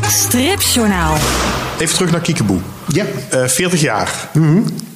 [0.07, 1.17] Stripjournaal.
[1.79, 2.59] Even terug naar Kiekeboe.
[2.87, 3.05] Ja.
[3.29, 4.29] Eh 40 jaar.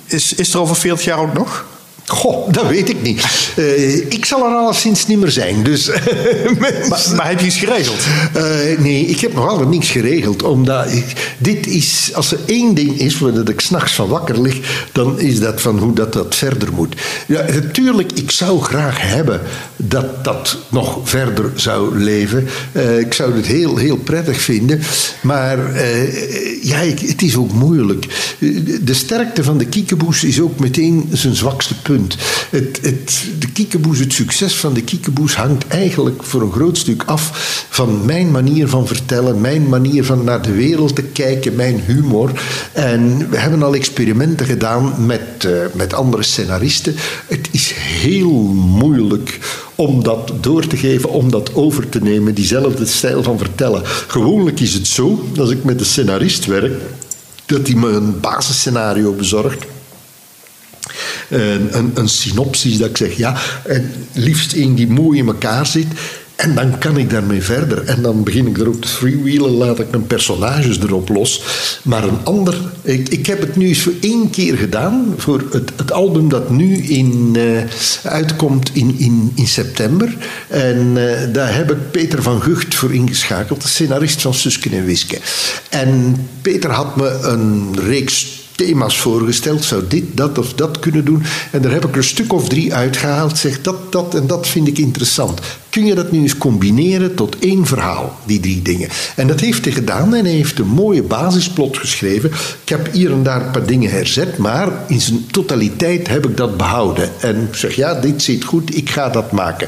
[0.05, 1.65] is, is er over 40 jaar ook nog?
[2.05, 3.23] Goh, dat weet ik niet.
[3.55, 5.63] Eh, ik zal er alleszins niet meer zijn.
[5.63, 5.85] Dus,
[6.59, 7.99] Maar, maar heb je iets geregeld?
[8.33, 8.43] Eh,
[8.79, 10.43] nee, ik heb nog altijd niks geregeld.
[10.43, 14.41] Omdat ik, dit is, als er één ding is waar dat ik s'nachts van wakker
[14.41, 16.95] lig, dan is dat van hoe dat, dat verder moet.
[17.27, 19.41] Ja, natuurlijk, ik zou graag hebben
[19.75, 22.47] dat dat nog verder zou leven.
[22.71, 24.81] Eh, ik zou het heel, heel prettig vinden.
[25.21, 25.57] Maar
[26.61, 28.05] ja, ik- het is ook moeilijk.
[28.81, 31.90] De sterkte van de kiekeboes is ook meteen zijn zwakste punt.
[32.49, 32.79] Het,
[33.39, 37.29] de kiekeboes, het succes van de kiekeboes hangt eigenlijk voor een groot stuk af
[37.69, 42.31] van mijn manier van vertellen, mijn manier van naar de wereld te kijken, mijn humor.
[42.73, 46.95] En we hebben al experimenten gedaan met, eh, met andere scenaristen.
[47.27, 49.39] Het is heel moeilijk
[49.75, 53.81] om dat door te geven, om dat over te nemen, diezelfde stijl van vertellen.
[54.07, 56.73] Gewoonlijk is het zo, als ik met een scenarist werk,
[57.45, 59.65] dat hij me een basisscenario bezorgt.
[61.29, 65.65] Een, een, een synopsis dat ik zeg, ja, en liefst één die mooi in elkaar
[65.65, 65.87] zit.
[66.41, 67.83] En dan kan ik daarmee verder.
[67.83, 71.43] En dan begin ik erop te freewheelen, laat ik mijn personages erop los.
[71.83, 72.55] Maar een ander...
[72.81, 75.13] Ik, ik heb het nu eens voor één keer gedaan.
[75.17, 80.17] Voor het, het album dat nu in, eh, uitkomt in, in, in september.
[80.47, 83.61] En eh, daar heb ik Peter van Gucht voor ingeschakeld.
[83.61, 85.19] De scenarist van Susken en Wiske.
[85.69, 89.63] En Peter had me een reeks thema's voorgesteld.
[89.63, 91.23] Zou dit, dat of dat kunnen doen?
[91.51, 93.37] En daar heb ik er een stuk of drie uitgehaald.
[93.37, 95.41] Zeg dat, dat en dat vind ik interessant.
[95.71, 98.89] Kun je dat nu eens combineren tot één verhaal, die drie dingen?
[99.15, 102.31] En dat heeft hij gedaan en hij heeft een mooie basisplot geschreven.
[102.63, 106.37] Ik heb hier en daar een paar dingen herzet, maar in zijn totaliteit heb ik
[106.37, 107.09] dat behouden.
[107.19, 109.67] En zeg, ja, dit zit goed, ik ga dat maken.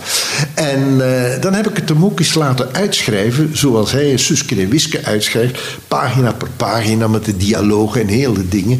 [0.53, 4.55] En eh, dan heb ik het hem ook eens laten uitschrijven, zoals hij een Suske
[4.55, 8.79] en Wiske uitschrijft, pagina per pagina met de dialogen en hele dingen.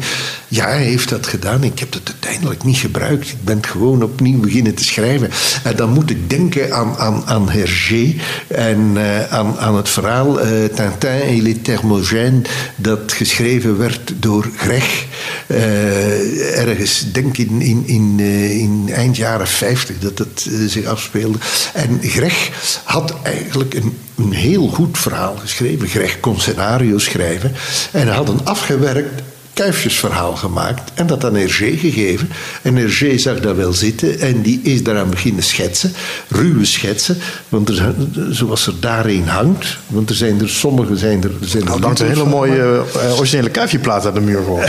[0.62, 1.64] Hij heeft dat gedaan.
[1.64, 3.28] Ik heb het uiteindelijk niet gebruikt.
[3.28, 5.30] Ik ben gewoon opnieuw beginnen te schrijven.
[5.64, 8.14] En dan moet ik denken aan, aan, aan Hergé
[8.48, 14.50] en eh, aan, aan het verhaal eh, Tintin et les Thermogènes, dat geschreven werd door
[14.56, 15.06] Greg.
[15.46, 21.38] Eh, ergens, denk in, in, in, eh, in eind jaren 50 dat eh, zich afspeelde.
[21.72, 22.50] En Greg
[22.84, 25.88] had eigenlijk een, een heel goed verhaal geschreven.
[25.88, 27.52] Greg kon scenario schrijven.
[27.92, 29.22] En had een afgewerkt
[29.54, 32.28] kuifjesverhaal gemaakt en dat aan Hergé gegeven.
[32.62, 35.92] En Hergé zag dat wel zitten en die is daaraan beginnen schetsen,
[36.28, 37.94] ruwe schetsen, want er,
[38.30, 41.30] zoals er daarin hangt, want er zijn er sommige zijn er.
[41.40, 42.28] zijn er Nou, een hele van.
[42.28, 44.64] mooie eh, originele kuifjeplaat aan de muur gewoon.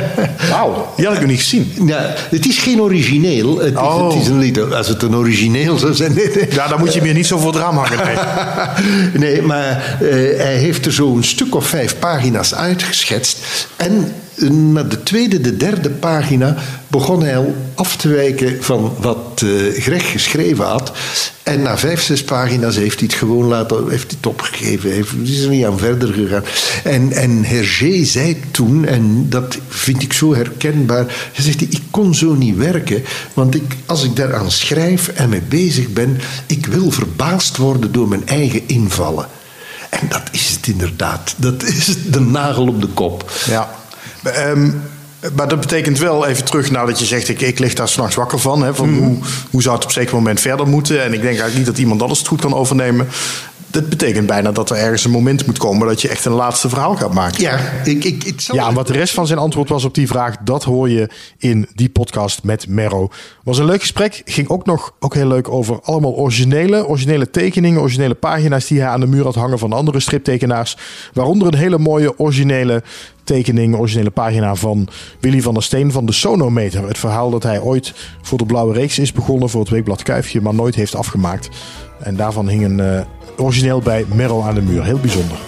[0.50, 1.72] Wauw, die had ik nog niet gezien.
[1.86, 4.12] Ja, het is geen origineel, het is, Oh.
[4.12, 4.72] het is een lied.
[4.72, 6.14] Als het een origineel zou zijn.
[6.14, 6.46] nee, nee.
[6.50, 8.04] Ja, dan moet je hier niet zo voor het raam hangen.
[8.04, 8.16] Nee.
[9.32, 10.08] nee, maar eh,
[10.40, 13.38] hij heeft er zo een stuk of vijf pagina's uitgeschetst.
[13.76, 14.12] En
[14.48, 19.82] na de tweede, de derde pagina begon hij al af te wijken van wat eh
[19.82, 20.92] Greg geschreven had.
[21.42, 24.90] En na vijf, zes pagina's heeft hij het gewoon laten, heeft hij het opgegeven.
[24.92, 26.44] Heeft, is er niet aan verder gegaan.
[26.84, 31.04] En, en Hergé zei toen, en dat vind ik zo herkenbaar.
[31.32, 33.04] Hij zegt, ik kon zo niet werken.
[33.34, 38.08] Want ik, als ik daaraan schrijf en mee bezig ben, ik wil verbaasd worden door
[38.08, 39.26] mijn eigen invallen.
[39.90, 41.34] En dat is het inderdaad.
[41.36, 43.30] Dat is de nagel op de kop.
[43.46, 43.79] Ja.
[44.22, 44.70] Ehm,
[45.34, 48.14] maar dat betekent wel, even terug naar dat je zegt, ik, ik lig daar s'nachts
[48.14, 48.62] wakker van.
[48.62, 49.18] Hè, van hoe,
[49.50, 51.02] hoe zou het op een zeker moment verder moeten?
[51.02, 53.08] En ik denk eigenlijk niet dat iemand anders het goed kan overnemen.
[53.70, 56.68] Dat betekent bijna dat er ergens een moment moet komen dat je echt een laatste
[56.68, 57.40] verhaal gaat maken.
[57.40, 59.94] Ja, ik, ik, ik zal Ja, en wat de rest van zijn antwoord was op
[59.94, 63.08] die vraag, dat hoor je in die podcast met Merro.
[63.44, 64.22] Was een leuk gesprek.
[64.24, 68.88] Ging ook nog ook heel leuk over allemaal originele, originele tekeningen, originele pagina's die hij
[68.88, 70.76] aan de muur had hangen van andere striptekenaars.
[71.12, 72.82] Waaronder een hele mooie originele
[73.24, 74.88] tekening, originele pagina van
[75.20, 76.88] Willy van der Steen van de Sonometer.
[76.88, 80.40] Het verhaal dat hij ooit voor de Blauwe Reeks is begonnen voor het weekblad Kuifje,
[80.40, 81.48] maar nooit heeft afgemaakt.
[82.02, 83.00] En daarvan hing een eh,
[83.40, 84.84] origineel bij Merro aan de muur.
[84.84, 85.38] Heel bijzonder.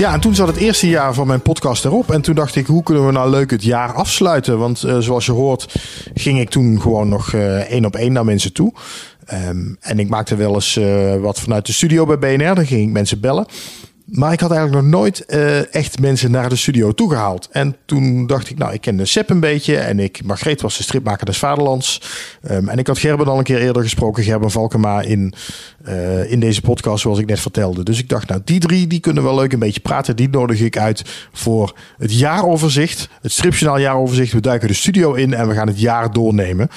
[0.00, 2.10] Ja, en toen zat het eerste jaar van mijn podcast erop.
[2.10, 4.58] En toen dacht ik, hoe kunnen we nou leuk het jaar afsluiten?
[4.58, 5.74] Want eh, zoals je hoort,
[6.14, 8.72] ging ik toen gewoon nog eh, één op één naar mensen toe.
[9.26, 12.54] Ehm, en ik maakte wel eens eh, wat vanuit de studio bij BNR.
[12.54, 13.46] Dan ging ik mensen bellen.
[14.10, 17.48] Maar ik had eigenlijk nog nooit eh, echt mensen naar de studio toegehaald.
[17.50, 19.76] En toen dacht ik, nou, ik kende Sepp een beetje.
[19.76, 22.02] En ik, Margreet was de stripmaker des Vaderlands.
[22.42, 24.22] Ehm, en ik had Gerben al een keer eerder gesproken.
[24.22, 25.34] Gerben Valkema in,
[25.84, 27.82] eh, in deze podcast, zoals ik net vertelde.
[27.82, 30.16] Dus ik dacht, nou, die drie, die kunnen wel leuk een beetje praten.
[30.16, 33.08] Die nodig ik uit voor het jaaroverzicht.
[33.22, 34.32] Het stripjournaal jaaroverzicht.
[34.32, 36.68] We duiken de studio in en we gaan het jaar doornemen.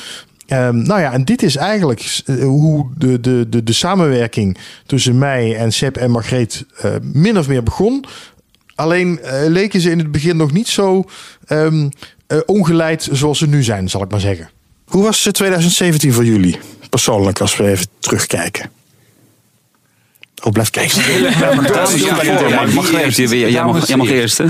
[0.53, 5.55] Ehm, nou ja, en dit is eigenlijk eh, hoe de, de, de, samenwerking tussen mij
[5.55, 8.05] en Seb en Margreet eh, min of meer begon.
[8.75, 11.03] Alleen eh, leken ze in het begin nog niet zo
[11.45, 11.89] ehm,
[12.27, 14.49] eh, ongeleid zoals ze nu zijn, zal ik maar zeggen.
[14.85, 18.69] Hoe was 2017 voor jullie, persoonlijk, als we even terugkijken?
[20.45, 21.01] Oh, blijf kijken.
[23.49, 24.37] Jij mag, jij mag eerst.
[24.37, 24.43] hè?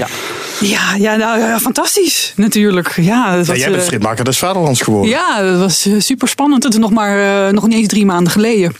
[0.59, 2.93] Ja, ja, nou, ja, fantastisch natuurlijk.
[2.95, 5.09] Ja, dat Ja, was, jij bent eh, stripmaker des Vaderlands geworden.
[5.09, 6.63] ja, dat was super spannend.
[6.63, 8.75] Het is nog maar eh, nog niet eens drie maanden geleden.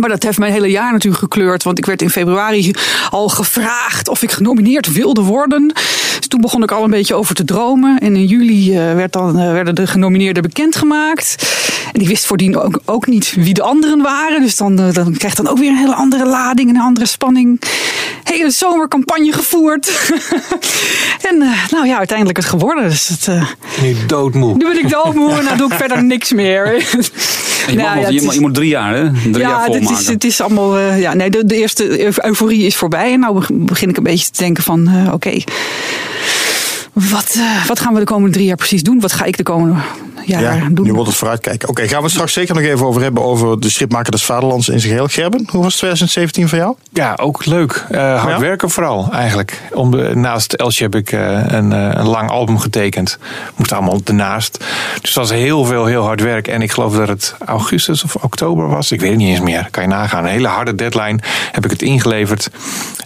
[0.00, 1.62] Maar dat heeft mijn hele jaar natuurlijk gekleurd.
[1.62, 2.74] Want ik werd in februari
[3.10, 5.72] al gevraagd of ik genomineerd wilde worden.
[6.18, 7.98] Dus toen begon ik al een beetje over te dromen.
[7.98, 11.52] En in juli eh, werd dan, eh, werden de genomineerden bekendgemaakt.
[11.92, 14.40] En ik wist voordien ook, ook niet wie de anderen waren.
[14.40, 17.06] Dus dan, eh, dan krijgt dan ook weer een hele andere lading en een andere
[17.06, 17.62] spanning.
[18.24, 20.12] Hele zomercampagne gevoerd.
[21.30, 21.38] en
[21.70, 22.88] nou ja, uiteindelijk het geworden.
[22.88, 23.28] Dus het,
[23.82, 24.56] Nu doodmoe.
[24.56, 26.86] nu ben ik doodmoe en dan doe ik verder niks meer.
[27.66, 29.10] Je, Nou, ja, je, het is- je moet drie jaar, hè?
[29.12, 29.98] Drie jaar ja, dit volmaken.
[30.00, 30.78] is, het is allemaal.
[30.78, 33.12] eh, ja, nee, de, de eerste euforie is voorbij.
[33.12, 35.30] En nou beg- begin ik een beetje te denken van: eh, oké,
[36.94, 39.00] wat, eh, wat gaan we de komende drie jaar precies doen?
[39.00, 39.74] Wat ga ik de komende
[40.24, 40.84] jaar Ja, doen?
[40.86, 41.68] nu wordt het vooruitkijken.
[41.68, 44.68] Oké, gaan we het straks zeker nog even over hebben over de stripmaker des Vaderlands
[44.68, 45.08] in zijn geheel.
[45.08, 46.74] Gerben, hoe was 2017 voor jou?
[46.92, 47.84] Ja, ook leuk.
[47.90, 48.40] Eh, hard Ja?
[48.40, 49.60] werken vooral eigenlijk.
[49.72, 53.18] Om de, naast Elsje heb ik eh, een, eh, een lang album getekend.
[53.56, 54.64] Moest allemaal ernaast.
[55.00, 56.48] Dus dat was heel veel, heel hard werk.
[56.48, 58.92] En ik geloof dat het augustus of oktober was.
[58.92, 59.68] Ik weet het niet eens meer.
[59.70, 60.24] Kan je nagaan.
[60.24, 61.18] Een hele harde deadline
[61.52, 62.50] heb ik het ingeleverd.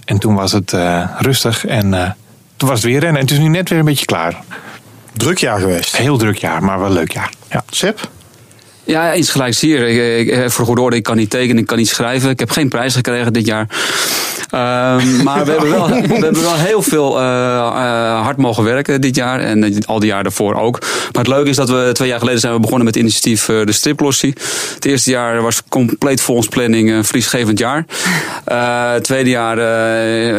[0.04, 1.66] En toen was het eh, rustig.
[1.66, 2.10] En eh,
[2.58, 3.20] toen was het weer rennen.
[3.20, 4.42] En het is nu net weer een beetje klaar.
[5.12, 5.96] Druk jaar geweest.
[5.96, 7.32] Heel druk jaar, maar wel leuk jaar.
[7.50, 7.64] Ja.
[7.70, 8.08] Seb?
[8.88, 9.88] Ja, iets gelijks hier.
[9.88, 12.30] Ik, ik, voor de goede orde, ik kan niet tekenen, ik kan niet schrijven.
[12.30, 13.66] Ik heb geen prijs gekregen dit jaar.
[14.50, 19.00] Ehm, maar we hebben, wel, we hebben wel heel veel eh, eh, hard mogen werken
[19.00, 19.40] dit jaar.
[19.40, 20.80] En eh, al die jaar daarvoor ook.
[20.80, 23.46] Maar het leuke is dat we twee jaar geleden zijn we begonnen met het initiatief
[23.46, 24.34] De Striplossie.
[24.74, 27.84] Het eerste jaar was compleet volgens planning een verliesgevend jaar.
[28.94, 29.56] Het tweede jaar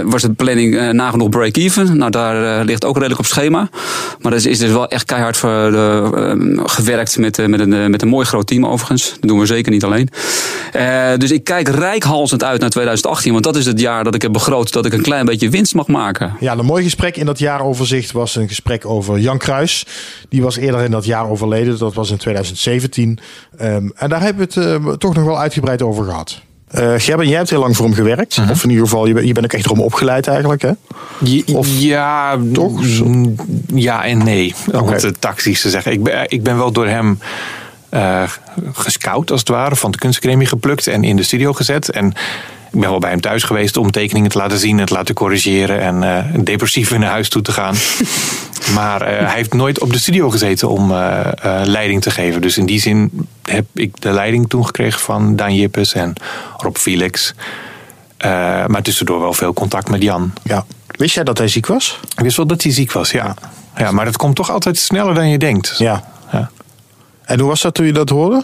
[0.05, 1.97] was de planning nagenoeg break-even.
[1.97, 3.69] Nou, daar ligt ook redelijk op schema.
[4.21, 7.91] Maar er is, is dus wel echt keihard voor, eh, ehm, gewerkt met, met, een,
[7.91, 9.09] met een mooi groot team overigens.
[9.19, 10.09] Dat doen we zeker niet alleen.
[10.71, 13.31] Eh, dus ik kijk rijkhalsend uit naar 2018.
[13.31, 15.73] Want dat is het jaar dat ik heb begroot dat ik een klein beetje winst
[15.75, 16.33] mag maken.
[16.39, 19.85] Ja, een mooi gesprek in dat jaaroverzicht was een gesprek over Jan Kruis.
[20.29, 21.77] Die was eerder in dat jaar overleden.
[21.77, 23.19] Dat was in 2017.
[23.57, 26.41] Ehm, en daar hebben we het eh, toch nog wel uitgebreid over gehad.
[26.69, 28.39] Eh Gerben, jij hebt heel lang voor hem gewerkt.
[28.51, 30.61] Of in ieder geval, je, bent- je bent ook echt erom opgeleid eigenlijk.
[30.61, 30.71] Hè?
[31.53, 32.81] Of ja, toch?
[33.03, 33.35] mm,
[33.73, 34.53] Ja en nee.
[34.73, 35.91] Om het tactisch te zeggen.
[35.91, 37.19] Ik ben, ik ben wel door hem
[37.89, 38.23] eh,
[38.73, 39.75] gescout, als het ware.
[39.75, 41.89] Van de kunstacademie geplukt en in de studio gezet.
[41.91, 42.07] En
[42.71, 45.15] ik ben wel bij hem thuis geweest om tekeningen te laten zien en te laten
[45.15, 45.81] corrigeren.
[45.81, 47.75] En eh, depressief naar huis toe te gaan.
[48.77, 50.91] maar eh, hij heeft nooit op de studio gezeten om
[51.63, 52.41] leiding te geven.
[52.41, 56.13] Dus in die zin heb ik de leiding toen gekregen van Daan Jippes en
[56.57, 57.33] Rob Felix.
[58.67, 60.33] Maar tussendoor wel veel contact met Jan.
[60.43, 60.65] Ja.
[60.99, 61.99] Wist jij dat hij ziek was?
[62.15, 63.33] Ik wist wel dat hij ziek was, ja.
[63.77, 63.91] ja.
[63.91, 65.75] Maar dat komt toch altijd sneller dan je denkt.
[65.77, 66.03] Ja.
[67.29, 68.43] En hoe was dat toen je dat hoorde?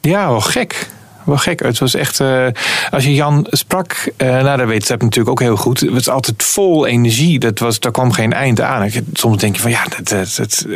[0.00, 0.88] ja wel gek.
[1.24, 1.60] Wel gek.
[1.60, 2.20] Het was echt.
[2.20, 2.46] eh,
[2.90, 5.80] als je Jan sprak, eh nou, dat weet Sepp natuurlijk ook heel goed.
[5.80, 7.38] Het was altijd vol energie.
[7.38, 8.90] Dat was, daar kwam geen eind aan.
[9.12, 10.66] Soms denk je van ja, dat,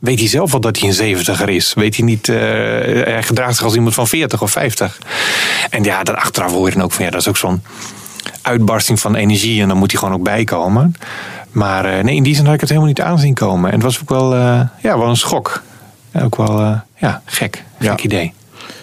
[0.00, 1.74] weet hij zelf wel dat hij een zeventiger is?
[1.74, 2.36] Weet hij niet, eh,
[3.04, 4.98] hij gedraagt zich als iemand van 40 of 50.
[5.70, 7.62] En ja, dat achteraf hoor je dan ook van ja, dat is ook zo'n
[8.42, 9.62] uitbarsting van energie.
[9.62, 10.94] En dan moet hij gewoon ook bijkomen.
[11.50, 13.68] Maar nee, in die zin had ik het helemaal niet aanzien komen.
[13.68, 14.34] En het was ook wel,
[14.82, 15.62] ja, wel een schok.
[16.12, 17.64] Ook wel eh, ja, gek.
[17.78, 17.96] Gek Ja.
[18.04, 18.32] idee.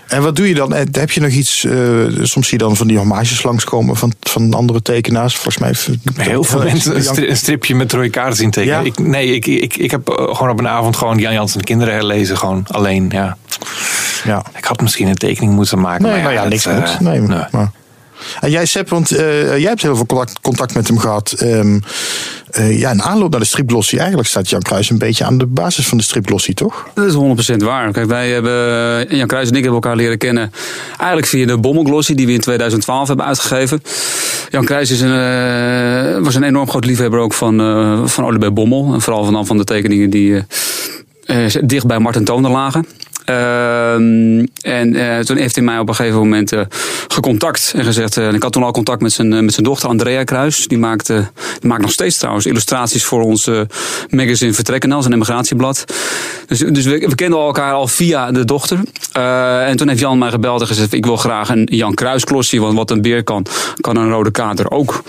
[0.07, 0.73] En wat doe je dan?
[0.73, 1.63] Eh, Heb je nog iets?
[1.63, 1.73] eh,
[2.21, 5.33] soms zie je dan van die hommages langskomen van, van andere tekenaars.
[5.35, 5.67] Volgens mij.
[5.67, 5.89] heeft-
[6.29, 8.79] Heel veel mensen een, stri- een stripje met rode kaarten zien tekenen.
[8.79, 8.85] Ja?
[8.85, 11.63] Ik, nee, ik, ik, ik heb gewoon op een avond gewoon Jan Jans en de
[11.65, 12.37] kinderen herlezen.
[12.37, 13.37] Gewoon alleen, ja.
[14.23, 14.43] Ja.
[14.57, 16.03] Ik had misschien een tekening moeten maken.
[16.03, 16.65] Nee, maar nou ja, niks
[16.99, 17.21] nee.
[17.21, 17.71] Maar.
[18.39, 21.31] En jij, Sepp, want eh, jij hebt heel veel contact, met hem gehad.
[21.31, 21.79] Ehm,
[22.49, 23.97] eh, ja, in aanloop naar de stripglossie.
[23.97, 26.87] Eigenlijk staat Jan Kruis een beetje aan de basis van de stripglossie, toch?
[26.93, 27.91] Dat is 100% waar.
[27.91, 30.51] Kijk, wij hebben, Jan Kruis en ik hebben elkaar leren kennen.
[30.97, 33.81] Eigenlijk via de Bommelglossie die we in 2012 hebben uitgegeven.
[34.49, 38.53] Jan Kruis is een, eh, was een enorm groot liefhebber ook van, eh van Oliver
[38.53, 38.93] Bommel.
[38.93, 40.43] En vooral van, van de tekeningen die
[41.63, 42.85] dicht bij Martin Toner lagen.
[43.25, 46.61] Ehm, en eh, toen heeft hij mij op een gegeven moment eh,
[47.07, 48.17] gecontact en gezegd.
[48.17, 50.67] en ik had toen al contact met zijn, met zijn dochter Andrea Kruis.
[50.67, 53.49] Die maakt, die maakt nog steeds trouwens illustraties voor ons
[54.09, 55.85] magazine Vertrekken, als een emigratieblad.
[56.47, 58.79] Dus, dus we, kenden elkaar al via de dochter.
[59.65, 62.61] En toen heeft Jan mij gebeld en gezegd: Ik wil graag een Jan Kruis klossie,
[62.61, 63.45] want wat een beer kan,
[63.81, 65.03] kan een rode kater ook.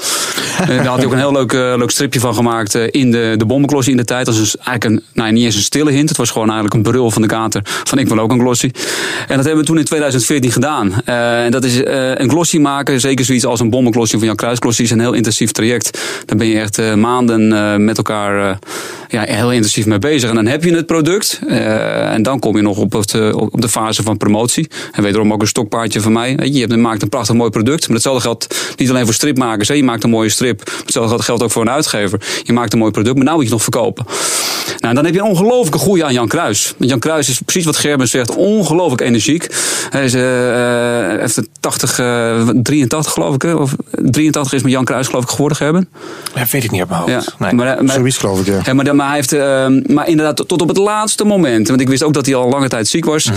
[0.66, 3.92] Daar had hij ook een heel leuk, leuk stripje van gemaakt in de, de bommenklossie
[3.92, 4.26] in de tijd.
[4.26, 6.08] Dat was dus eigenlijk een, nou, niet eens een stille hint.
[6.08, 7.60] Het was gewoon eigenlijk een brul van de kater.
[7.64, 8.70] Van wil ook een glossie.
[9.28, 10.92] En dat hebben we toen in 2014 gedaan.
[11.04, 13.00] Eh, en dat is eh, een glossie maken.
[13.00, 15.98] Zeker zoiets als een bommenklossie van Jan Kruis glossie is een heel intensief traject.
[16.24, 18.58] Daar ben je echt eh, maanden met elkaar
[19.08, 20.28] ja, heel intensief mee bezig.
[20.28, 21.40] En dan heb je het product.
[21.48, 24.68] en dan kom je nog op, het, op de fase van promotie.
[24.92, 26.36] En wederom ook een stokpaardje van mij.
[26.52, 27.86] Je, hebt- maakt een prachtig mooi product.
[27.86, 29.68] Maar hetzelfde geldt niet alleen voor stripmakers.
[29.68, 29.74] Hè.
[29.74, 30.70] Je maakt een mooie strip.
[30.84, 32.20] Hetzelfde geldt- ook voor een uitgever.
[32.42, 34.06] Je maakt een mooi product, maar nou moet je het nog verkopen.
[34.78, 36.74] Nou, dan heb je een ongelooflijke goeie aan Jan Kruis.
[36.78, 39.46] Want Jan Kruis is precies wat Gerben zegt, ongelooflijk energiek.
[39.90, 44.72] Hij is, eh, eh, heeft een 80, eh, 83 geloof ik, of 83 is met
[44.72, 45.88] Jan Kruis geloof ik geworden, Gerben.
[46.34, 47.12] Ja, weet ik niet op mijn hoofd.
[47.12, 47.52] Ja, Nee.
[47.52, 48.60] maar, maar, Zoiets geloof ik, ja.
[48.82, 52.02] ja, maar, hij heeft, eh, maar inderdaad, tot op het laatste moment, want ik wist
[52.02, 53.30] ook dat hij al lange tijd ziek was,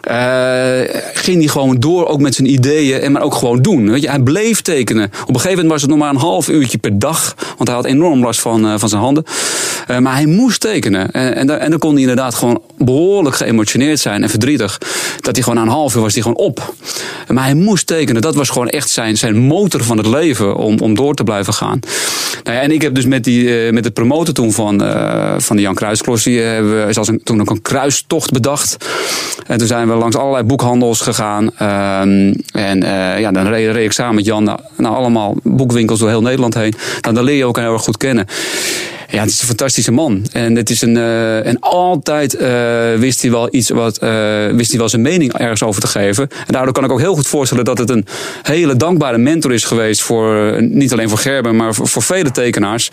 [0.00, 0.80] eh,
[1.14, 3.90] ging hij gewoon door, ook met zijn ideeën, en maar ook gewoon doen.
[3.90, 5.04] Weet je, hij bleef tekenen.
[5.04, 7.76] Op een gegeven moment was het nog maar een half uurtje per dag, want hij
[7.76, 9.24] had enorm last van, eh, van zijn handen.
[9.86, 11.10] Eh, maar hij moest tekenen.
[11.12, 14.78] En, en, dan- en dan kon hij inderdaad gewoon behoorlijk geëmotioneerd zijn en verdrietig.
[15.20, 16.74] Dat hij gewoon na een half uur was hij gewoon op.
[17.28, 18.22] Maar hij moest tekenen.
[18.22, 21.54] Dat was gewoon echt zijn, zijn motor van het leven om, om door te blijven
[21.54, 21.80] gaan.
[22.42, 25.34] Nou ja, en ik heb dus met, die, eh, met het promoten toen van, eh,
[25.38, 26.40] van de Jan Kruisklossie...
[26.40, 28.76] hebben we zelfs toen ook een kruistocht bedacht.
[29.46, 31.50] En toen zijn we langs allerlei boekhandels gegaan.
[31.56, 34.44] Ehm, en eh, ja, dan reed, ik samen met Jan
[34.76, 36.74] naar, allemaal boekwinkels door heel Nederland heen.
[37.00, 38.26] Nou, dan leer je ook heel erg goed kennen.
[39.10, 40.26] Ja, het is een fantastische man.
[40.32, 44.70] En, het is een, eh, en altijd eh, wist hij wel iets wat, eh, wist
[44.70, 46.28] hij wel zijn mening ergens over te geven.
[46.46, 48.06] En daardoor kan ik ook heel goed voorstellen dat het een
[48.42, 52.90] hele dankbare mentor is geweest voor, niet alleen voor Gerben, maar voor, vele tekenaars.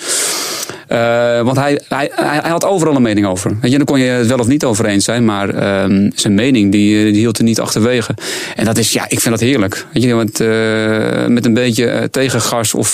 [1.44, 3.58] Want hij, hij, hij, hij had overal een mening over.
[3.62, 6.34] Weet je, dan kon je het wel of niet over eens zijn, maar ehm, zijn
[6.34, 8.14] mening die, die hield er niet achterwege.
[8.56, 9.86] En dat is, ja, ik vind dat heerlijk.
[9.94, 10.40] Weet je, want
[11.30, 12.94] met een beetje tegengas of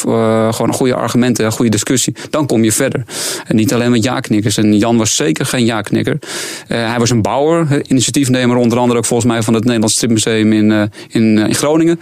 [0.52, 3.04] gewoon goede argumenten, goede discussie, dan kom je verder.
[3.46, 4.58] En niet alleen met ja-knikkers.
[4.58, 6.20] En Jan was zeker geen ja-knikker.
[6.68, 9.96] Eh, hij was een bouwer, eh, initiatiefnemer, onder andere ook volgens mij van het Nederlands
[9.96, 12.00] Stripmuseum in, eh, in, in Groningen.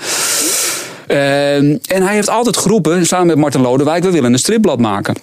[1.07, 5.15] Ehm, en hij heeft altijd geroepen, samen met Martin Lodewijk, we willen een stripblad maken.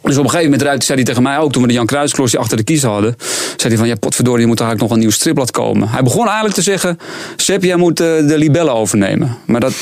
[0.00, 2.38] Dus op een gegeven moment zei hij tegen mij ook, toen we de Jan Kruisklosje
[2.38, 3.16] achter de kiezen hadden,
[3.56, 5.88] zei hij van, ja potverdorie, je moet eigenlijk nog een nieuw stripblad komen.
[5.88, 6.98] Hij begon eigenlijk te zeggen,
[7.36, 9.36] Sepp, jij moet eh, de libellen overnemen.
[9.46, 9.72] Maar dat,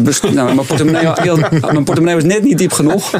[0.00, 1.08] best- nou, mijn, portemonnee,
[1.60, 3.10] mijn portemonnee was net niet diep genoeg,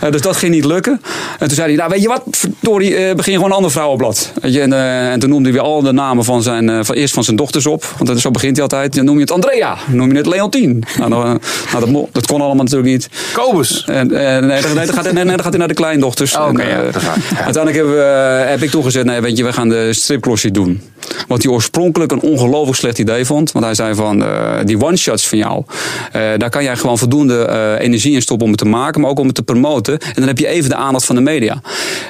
[0.00, 1.00] Eh, dus dat ging niet lukken.
[1.38, 4.32] En toen zei hij, nou weet je wat, verdorie, begin gewoon een ander vrouwenblad.
[4.40, 7.14] Weet je, en, en toen noemde hij weer al de namen van zijn, van, eerst
[7.14, 8.94] van zijn dochters op, want dat, zo begint hij altijd.
[8.94, 10.84] Dan noem je het Andrea, noem je het Leontien.
[10.98, 11.38] Nou, nou,
[11.72, 13.08] dat, dat kon allemaal natuurlijk niet.
[13.32, 13.84] Kobus.
[13.86, 16.36] En, nee, dan, gaat, nee, dan gaat hij naar de kleindochters.
[16.36, 17.02] Oh, oké, En, ja, eh, dat.
[17.02, 17.14] Ja.
[17.44, 20.82] Uiteindelijk hebben we, eh, heb ik toegezet, nee, weet je, we gaan de stripklossie doen.
[21.28, 23.52] Wat hij oorspronkelijk een ongelooflijk slecht idee vond.
[23.52, 25.64] Want hij zei van, eh, die one-shots van jou,
[26.12, 29.26] daar kan jij gewoon voldoende energie in stoppen om het te maken, maar ook om
[29.26, 29.98] het te promoten.
[29.98, 31.60] En dan heb je even de aandacht van de media.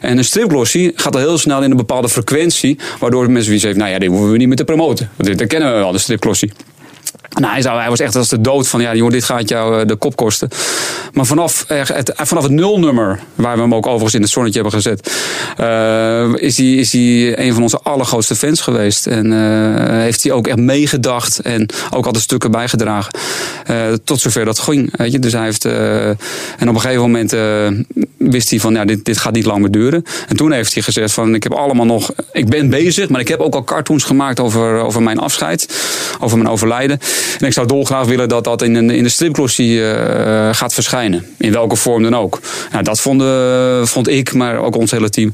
[0.01, 3.79] En een stripglossie gaat al heel snel in een bepaalde frequentie, waardoor mensen wie zeggen,
[3.79, 5.11] nou ja, dit hoeven we niet meer te promoten.
[5.17, 6.53] Dat kennen we wel, de stripglossie.
[7.29, 9.97] Nou, hij, was echt als de dood van, ja jongen, dit gaat jou eh, de
[9.97, 10.49] kop kosten.
[11.13, 14.81] Maar vanaf, het, vanaf het nulnummer, waar we hem ook overigens in het zonnetje hebben
[14.81, 15.13] gezet,
[15.57, 19.07] eh, is, hij, is hij een van onze allergrootste fans geweest.
[19.07, 23.13] En eh, heeft hij ook echt meegedacht en ook altijd stukken bijgedragen.
[24.05, 24.97] tot zover dat ging.
[24.97, 25.19] Weet je?
[25.19, 27.35] Dus hij heeft, en op een gegeven moment
[28.17, 30.05] wist hij van, ja, dit, dit gaat niet lang meer duren.
[30.29, 33.29] En toen heeft hij gezegd van, ik heb allemaal nog, ik ben bezig, maar ik
[33.29, 35.69] heb ook al cartoons gemaakt over, over mijn afscheid,
[36.21, 36.99] over mijn overlijden.
[37.41, 41.27] En ik zou dolgraag willen dat dat in, een- in de stripglossie eh, gaat verschijnen.
[41.39, 42.41] In welke vorm dan ook.
[42.73, 45.33] Nou, dat vond, eh, vond ik, maar ook ons hele team,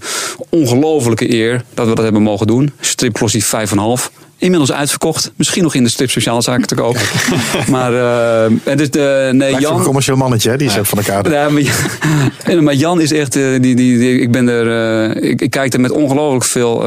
[0.49, 2.73] ongelofelijke eer dat we dat hebben mogen doen.
[2.81, 4.11] Stripklossie 5,5.
[4.39, 5.33] Inmiddels uitverkocht.
[5.37, 7.01] Misschien nog in de strip sociaalzaken te kopen.
[7.71, 9.77] maar, uh, het is, uh, nee, Jan.
[9.79, 10.57] een commercieel mannetje, hè?
[10.57, 11.31] die is van elkaar.
[11.31, 13.37] Ja, maar, maar, Jan is echt.
[13.37, 16.85] Uh, die, die, die, ik, ben er, ik, ik, kijk er met ongelooflijk veel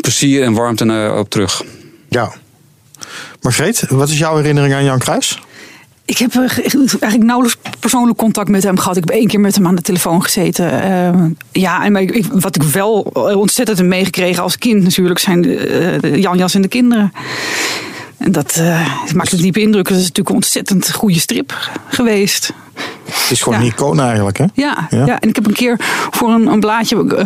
[0.00, 1.62] plezier en warmte naar, op terug.
[2.08, 2.32] Ja.
[3.40, 5.42] Margreet, wat is jouw herinnering aan Jan Kruis?
[6.04, 8.96] Ik heb eigenlijk nauwelijks persoonlijk contact met hem gehad.
[8.96, 10.72] Ik heb één keer met hem aan de telefoon gezeten.
[10.72, 16.10] Uh, ja, en ik, wat ik wel ontzettend heb meegekregen als kind natuurlijk zijn de
[16.14, 17.12] Jan Jas en de kinderen.
[18.18, 19.88] En dat uh, maakt een diepe indruk.
[19.88, 22.52] Dat is natuurlijk een ontzettend goede strip geweest.
[23.12, 23.64] Het is gewoon ja.
[23.64, 24.44] een icoon eigenlijk, hè?
[24.54, 25.20] Ja, ja, ja.
[25.20, 25.76] en ik heb een keer
[26.10, 26.96] voor een, een blaadje.
[26.96, 27.24] Uh,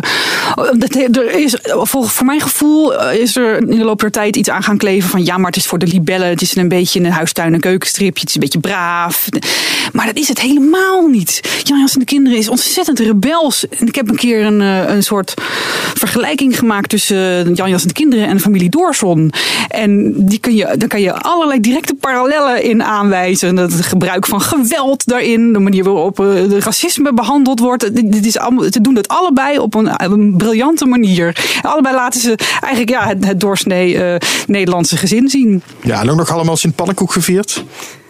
[0.77, 4.49] dat, er is, voor, voor mijn gevoel is er in de loop der tijd iets
[4.49, 6.27] aan gaan kleven van ja, maar het is voor de libellen.
[6.27, 8.19] Het is een beetje een huistuin- en keukenstripje.
[8.19, 9.29] Het is een beetje braaf.
[9.93, 11.61] Maar dat is het helemaal niet.
[11.63, 13.67] Jan Jans en de kinderen is ontzettend rebels.
[13.67, 15.33] En ik heb een keer een, een soort
[15.93, 19.31] vergelijking gemaakt tussen Jan Jans en de kinderen en de familie Doorson.
[19.67, 23.57] En die kun je, daar kan je allerlei directe parallellen in aanwijzen.
[23.57, 27.95] Het gebruik van geweld daarin, de manier waarop de racisme behandeld wordt.
[28.11, 31.59] Dit is allemaal, ze doen het allebei op een, briljante manier.
[31.61, 34.15] allebei laten ze eigenlijk ja, het, het doorsnee uh,
[34.47, 35.63] Nederlandse gezin zien.
[35.83, 37.63] Ja, en ook nog allemaal Sint Pannenkoek gevierd.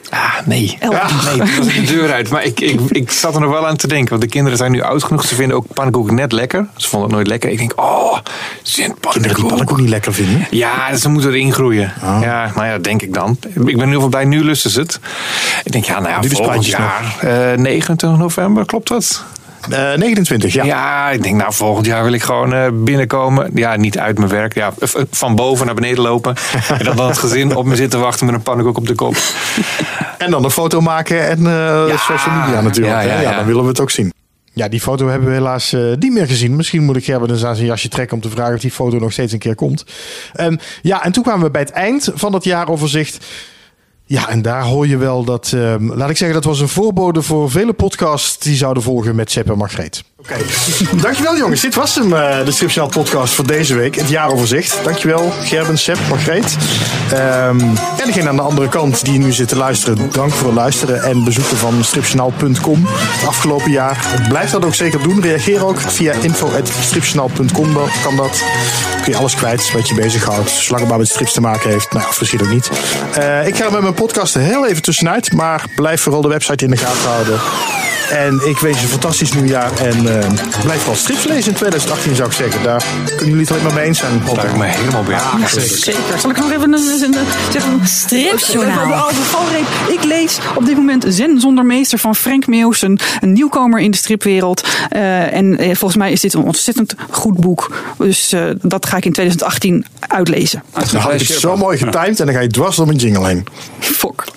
[0.10, 0.78] Ah, nee.
[0.80, 2.30] Ja, nee, dat was de deur uit.
[2.30, 4.10] Maar ik, ik, ik zat er nog wel aan te denken.
[4.10, 5.24] Want de kinderen zijn nu oud genoeg.
[5.26, 6.68] Ze vinden ook pannenkoek net lekker.
[6.76, 7.50] Ze vonden het nooit lekker.
[7.50, 8.18] Ik denk, oh,
[8.62, 9.48] Sint pannenkoek.
[9.48, 10.48] pannenkoek niet lekker vinden?
[10.52, 11.94] Ja, ze moeten erin groeien.
[12.04, 12.18] Oh.
[12.22, 13.38] Ja, nou ja, denk ik dan.
[13.42, 15.00] Ik ben in ieder geval bij nu lusten ze het.
[15.64, 17.16] Ik denk, ja, nou ja, volgend jaar.
[17.24, 19.24] Uh, 29 november, klopt dat?
[19.70, 20.64] Uh, 29, ja.
[20.64, 23.52] Ja, ik denk nou volgend jaar wil ik gewoon uh, binnenkomen.
[23.54, 24.54] Ja, niet uit mijn werk.
[24.54, 24.74] Ja,
[25.12, 26.36] van boven naar beneden lopen.
[26.78, 29.16] en dan, dan het gezin op me zitten wachten met een pannenkoek op de kop.
[30.18, 31.48] en dan een foto maken en uh,
[31.88, 32.96] ja, social media natuurlijk.
[32.96, 34.14] Ja, ja, ja, dan willen we het ook zien.
[34.54, 36.56] Ja, die foto hebben we helaas uh, niet meer gezien.
[36.56, 38.98] Misschien moet ik Gerben eens aan zijn jasje trekken om te vragen of die foto
[38.98, 39.86] nog steeds een keer komt.
[40.40, 43.26] Um, ja, en toen kwamen we bij het eind van dat jaaroverzicht.
[44.10, 47.22] Ja, en daar hoor je wel dat, um, laat ik zeggen, dat was een voorbode
[47.22, 50.04] voor vele podcasts die zouden volgen met Sepp en Margreet.
[50.18, 50.36] Oké,
[51.02, 51.62] dankjewel jongens.
[51.62, 53.96] Dit was hem, uh, de Stripjournaal podcast voor deze week.
[53.96, 54.84] Het jaaroverzicht.
[54.84, 56.58] Dankjewel Gerben, Sepp, Margreet.
[57.14, 60.56] Um, en degene aan de andere kant die nu zit te luisteren, dank voor het
[60.56, 64.26] luisteren en bezoeken van stripjournaal.com het afgelopen jaar.
[64.30, 65.22] Blijf dat ook zeker doen.
[65.22, 68.44] Reageer ook via info.stripjournaal.com kan dat.
[69.08, 70.50] Je alles kwijt wat je bezighoudt.
[70.50, 71.92] Zolang het maar met strips te maken heeft.
[71.92, 72.06] Nou,
[72.42, 72.70] ook niet.
[73.18, 75.34] Uh, ik ga met mijn podcast heel even tussenuit.
[75.34, 77.40] Maar blijf vooral de website in de gaten houden.
[78.12, 79.72] En ik wens je een fantastisch nieuwjaar.
[79.78, 80.18] En uh,
[80.64, 82.64] blijf wel strips lezen in 2018, zou ik zeggen.
[82.64, 84.22] Daar kunnen jullie het alleen maar mee eens zijn.
[84.36, 85.16] Daar ik me helemaal bij.
[85.16, 85.78] Ja, ja, zeker.
[85.78, 86.20] zeker.
[86.20, 87.88] Zal ik nog even een, een, een?
[87.88, 89.10] Stripjournaal.
[89.88, 92.82] Ik lees op dit moment Zen zonder meester van Frank Meeuws.
[92.82, 94.68] Een, een nieuwkomer in de stripwereld.
[94.96, 97.72] Uh, en uh, volgens mij is dit een ontzettend goed boek.
[97.98, 100.64] Dus uh, dat ga ik in 2018 uitlezen.
[100.92, 103.46] Nou, het is zo mooi getimed en dan ga je dwars door mijn jingle heen.
[103.80, 104.24] Fok.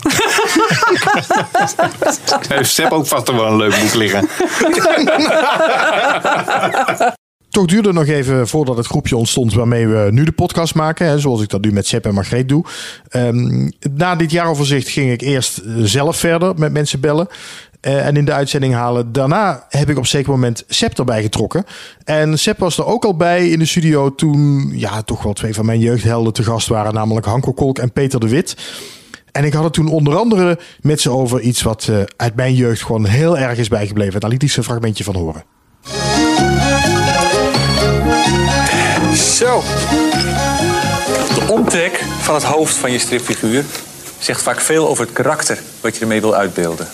[2.48, 4.28] Heeft Sepp ook vast wel een leuk liggen.
[7.50, 11.06] Toch duurde nog even voordat het groepje ontstond waarmee we nu de podcast maken.
[11.06, 12.64] Hè, zoals ik dat nu met Sepp en Margreet doe.
[13.10, 17.28] Um, na dit jaaroverzicht ging ik eerst zelf verder met mensen bellen.
[17.86, 19.12] Uh, en in de uitzending halen.
[19.12, 21.64] Daarna heb ik op zeker moment Sepp erbij getrokken.
[22.04, 25.54] En Sepp was er ook al bij in de studio toen ja, toch wel twee
[25.54, 26.94] van mijn jeugdhelden te gast waren.
[26.94, 28.56] Namelijk Hanko Kolk en Peter de Wit.
[29.32, 32.54] En ik had het toen onder andere met ze over iets wat uh, uit mijn
[32.54, 34.20] jeugd gewoon heel erg is bijgebleven.
[34.20, 35.44] Daar liet ik ze een fragmentje van horen.
[39.14, 39.62] Zo.
[41.34, 43.64] De omtrek van het hoofd van je stripfiguur
[44.18, 46.88] zegt vaak veel over het karakter wat je ermee wil uitbeelden.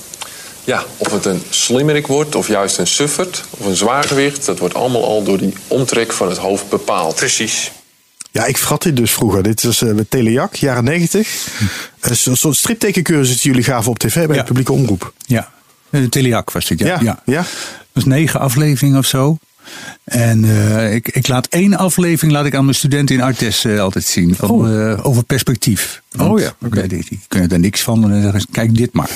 [0.64, 4.74] Ja, of het een slimmerik wordt of juist een suffert of een zwaargewicht, dat wordt
[4.74, 7.14] allemaal al door die omtrek van het hoofd bepaald.
[7.14, 7.72] Precies.
[8.36, 9.42] Ja, ik vergat dit dus vroeger.
[9.42, 11.48] Dit was uh, met Telejak, jaren negentig.
[12.00, 14.40] Een soort so striptekencursus die jullie gaven op tv bij ja.
[14.40, 15.12] de publieke omroep.
[15.26, 15.50] Ja,
[15.90, 16.86] uh, Telejak was dit, ja.
[16.86, 17.22] Ja, ja.
[17.24, 17.40] ja.
[17.40, 17.48] Dat
[17.92, 19.38] was negen afleveringen of zo.
[20.04, 23.80] En uh, ik, ik laat één aflevering laat ik aan mijn studenten in Artes uh,
[23.80, 24.34] altijd zien.
[24.34, 24.68] Van, oh.
[24.68, 26.02] uh, over perspectief.
[26.10, 26.88] Want oh ja, okay.
[26.88, 28.04] die, die, kunnen er niks van.
[28.04, 29.10] En dan zeggen ze, kijk dit maar.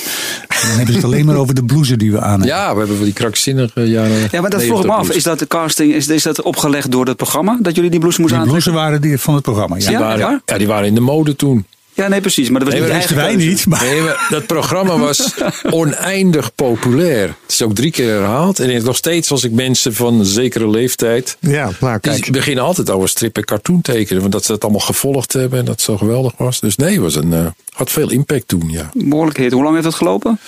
[0.47, 2.47] En dan hebben ze het alleen maar over de blouse die we aan hebben.
[2.47, 4.27] Ja, we hebben die krankzinnige jaren.
[4.31, 5.09] Ja, maar dat vroeg ik me af.
[5.09, 7.57] Is dat de casting, is, is dat opgelegd door het programma?
[7.61, 8.45] Dat jullie die blouse moesten aan?
[8.45, 9.87] Die blouse waren die van het programma, ja.
[9.87, 11.65] Die waren, ja, die waren in de mode toen.
[11.93, 12.49] Ja, nee, precies.
[12.49, 13.47] Maar dat was Nee, niet dat wisten wij keuze.
[13.49, 13.65] niet.
[13.65, 15.33] Maar Nee, maar dat programma was
[15.81, 17.27] oneindig populair.
[17.27, 18.59] Het is ook drie keer herhaald.
[18.59, 21.37] En nog steeds als ik mensen van een zekere leeftijd...
[21.39, 22.23] Ja, nou kijk.
[22.23, 24.21] Die beginnen altijd over strip en cartoon tekenen.
[24.21, 26.59] Want dat ze het allemaal gevolgd hebben en dat het zo geweldig was.
[26.59, 28.89] Dus nee, het was een, eh, had veel impact toen, ja.
[28.93, 29.51] Behoorlijk hit.
[29.51, 30.39] Hoe lang heeft dat gelopen?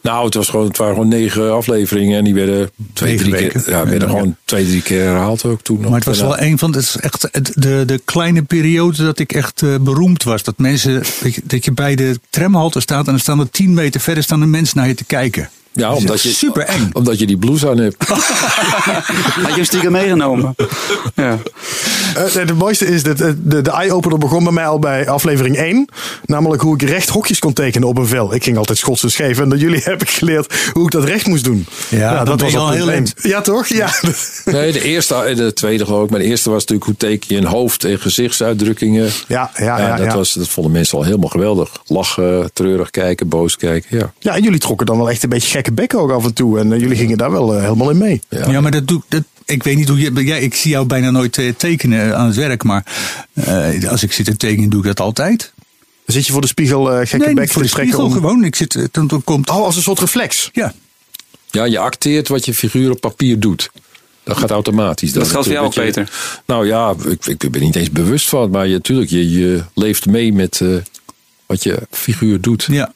[0.00, 2.18] Nou, het, was gewoon, het waren gewoon negen afleveringen.
[2.18, 3.62] En die werden twee, Negen drie weken.
[3.62, 4.14] keer, ja, werden Ja.
[4.14, 5.80] gewoon twee, drie keer herhaald ook toen.
[5.80, 5.88] nog.
[5.90, 7.28] Maar het was wel een van het is echt
[7.62, 10.42] de, de kleine periode dat ik echt eh, beroemd was.
[10.42, 10.95] Dat mensen dat
[11.44, 14.46] dat je bij de tramhalte staat en dan staan er tien meter verder staan de
[14.46, 15.50] mensen naar je te kijken.
[15.76, 16.90] Ja, Dat omdat je, super eng.
[16.98, 18.08] omdat je die blouse aan hebt.
[18.08, 20.54] Had je hem stiekem meegenomen?
[21.14, 21.38] Ja.
[22.14, 25.08] Eh, nee, het mooiste is dat eh, de, de eye-opener begon bij mij al bij
[25.08, 25.88] aflevering 1.
[26.24, 28.34] Namelijk hoe ik recht hokjes kon tekenen op een vel.
[28.34, 29.38] Ik ging altijd schots en scheef.
[29.38, 31.66] En door jullie heb ik geleerd hoe ik dat recht moest doen.
[31.88, 33.14] Ja, je op al heel eind.
[33.16, 33.66] Ja, toch?
[33.66, 33.90] Ja.
[34.44, 36.10] Nee, de eerste en de tweede geloof ik.
[36.10, 39.10] Maar de eerste was natuurlijk hoe teken je een hoofd en gezichtsuitdrukkingen.
[39.28, 39.96] Ja, ja, ja.
[39.96, 40.14] dat, ja.
[40.14, 41.70] Was, dat vonden mensen al helemaal geweldig.
[41.86, 43.98] Lachen, treurig kijken, boos kijken.
[43.98, 44.12] Ja.
[44.18, 46.58] ja, en jullie trokken dan wel echt een beetje gekke bekken ook af en toe.
[46.58, 48.20] En eh, jullie gingen daar wel eh, helemaal in mee.
[48.28, 50.24] Ja, maar dat doe dat, ik weet niet hoe je.
[50.24, 52.86] Ja, ik zie jou bijna nooit eh, tekenen aan het werk, maar
[53.34, 55.52] eh, als ik zit te tekenen, doe ik dat altijd.
[56.06, 57.94] Zit je voor de spiegel gekke nee, niet voor te de trekken.
[57.94, 58.44] spiegel om- gewoon.
[58.44, 59.50] Ik zit, dan, dan komt.
[59.50, 60.50] Oh, als een soort reflex.
[60.52, 60.72] Ja,
[61.50, 63.70] ja, je acteert wat je figuur op papier doet.
[64.24, 65.12] Dat gaat automatisch.
[65.12, 66.10] Dat geldt voor jou ook, je- Peter.
[66.46, 68.50] Nou ja, ik, ik ben niet eens bewust van.
[68.50, 70.68] Maar je, natuurlijk, je, je leeft mee met eh,
[71.46, 72.66] wat je figuur doet.
[72.70, 72.92] ja.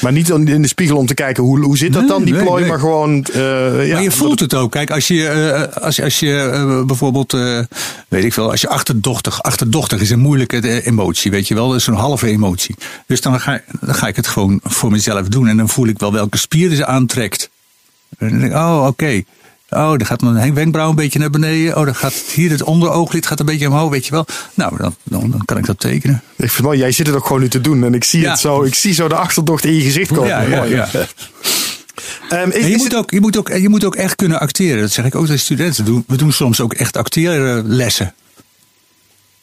[0.00, 2.34] Maar niet in de spiegel om te kijken hoe, hoe zit dat Nee, dan, die
[2.34, 2.60] nee, plooi.
[2.60, 2.70] nee.
[2.70, 3.24] Maar gewoon...
[3.24, 4.70] eh, ja, maar je voelt het ook.
[4.70, 7.32] Kijk, als je, eh, als, als je eh, bijvoorbeeld,
[8.08, 11.76] weet ik veel, als je achterdochtig, achterdochtig is een moeilijke emotie, weet je wel, dat
[11.76, 12.74] is zo'n halve emotie.
[13.06, 15.98] Dus dan ga, dan ga ik het gewoon voor mezelf doen en dan voel ik
[15.98, 17.50] wel welke spier ze aantrekt.
[18.18, 19.22] En dan denk ik, oh, oké.
[19.74, 21.76] Oh, dan gaat mijn wenkbrauw een beetje naar beneden.
[21.76, 24.26] Oh, dan gaat hier het onderooglid gaat een beetje omhoog, weet je wel.
[24.54, 26.22] Nou, dan, dan, dan kan ik dat tekenen.
[26.36, 27.84] Ik vind mooi, jij zit het ook gewoon nu te doen.
[27.84, 28.30] En ik zie Ja.
[28.30, 30.28] het zo, ik zie zo de achterdocht in je gezicht komen.
[30.28, 30.88] Ja, ja, ja.
[32.28, 34.80] Ehm, je, moet het- ook, je, moet ook, je moet ook echt kunnen acteren.
[34.80, 35.84] Dat zeg ik ook tegen studenten.
[35.84, 38.14] Doen- We doen soms ook echt acteerlessen.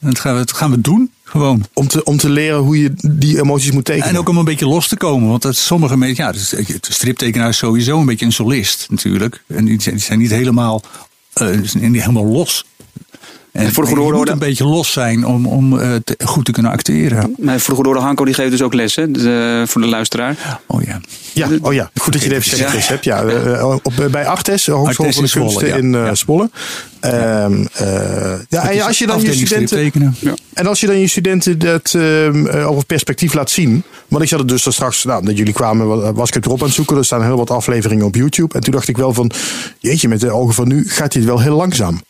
[0.00, 1.64] Dat gaan we, dat gaan we doen, gewoon.
[1.72, 4.08] om, te, om te leren hoe je die emoties moet tekenen.
[4.08, 5.28] En ook om een beetje los te komen.
[5.28, 9.42] Want dat sommige mensen, ja, de striptekenaar is sowieso een beetje een solist natuurlijk.
[9.46, 10.82] En die zijn, niet helemaal,
[11.32, 12.64] die zijn niet helemaal los.
[13.52, 16.16] En, voor de goede je moet orde- een beetje los zijn om, om eh, te-
[16.24, 17.34] goed te kunnen acteren.
[17.38, 19.10] Maar voor de goede orde, Hanko die geeft dus ook les, hè?
[19.10, 20.60] De- voor de luisteraar.
[20.66, 21.00] Oh ja.
[21.32, 22.68] Ja, oh ja, goed dat je het even zegt, Ja.
[22.68, 22.88] Chris.
[22.88, 23.02] Heb.
[23.04, 25.76] Ja, eh, op, eh, bij Artes, Hogeschool voor de Kunsten ja.
[25.76, 26.48] in eh, Ja.
[27.00, 28.32] Ehm, eh,
[28.78, 30.14] en als je dan je studenten...
[30.54, 33.82] En als je dan je studenten dat ehm, eh, over perspectief laat zien.
[34.08, 36.60] Want ik zat het dus daar straks, nou, dat jullie kwamen, was ik het erop
[36.60, 36.96] aan het zoeken.
[36.96, 38.54] Er staan heel wat afleveringen op YouTube.
[38.54, 39.30] En toen dacht ik wel van,
[39.78, 42.00] jeetje, met de ogen van nu gaat dit wel heel langzaam.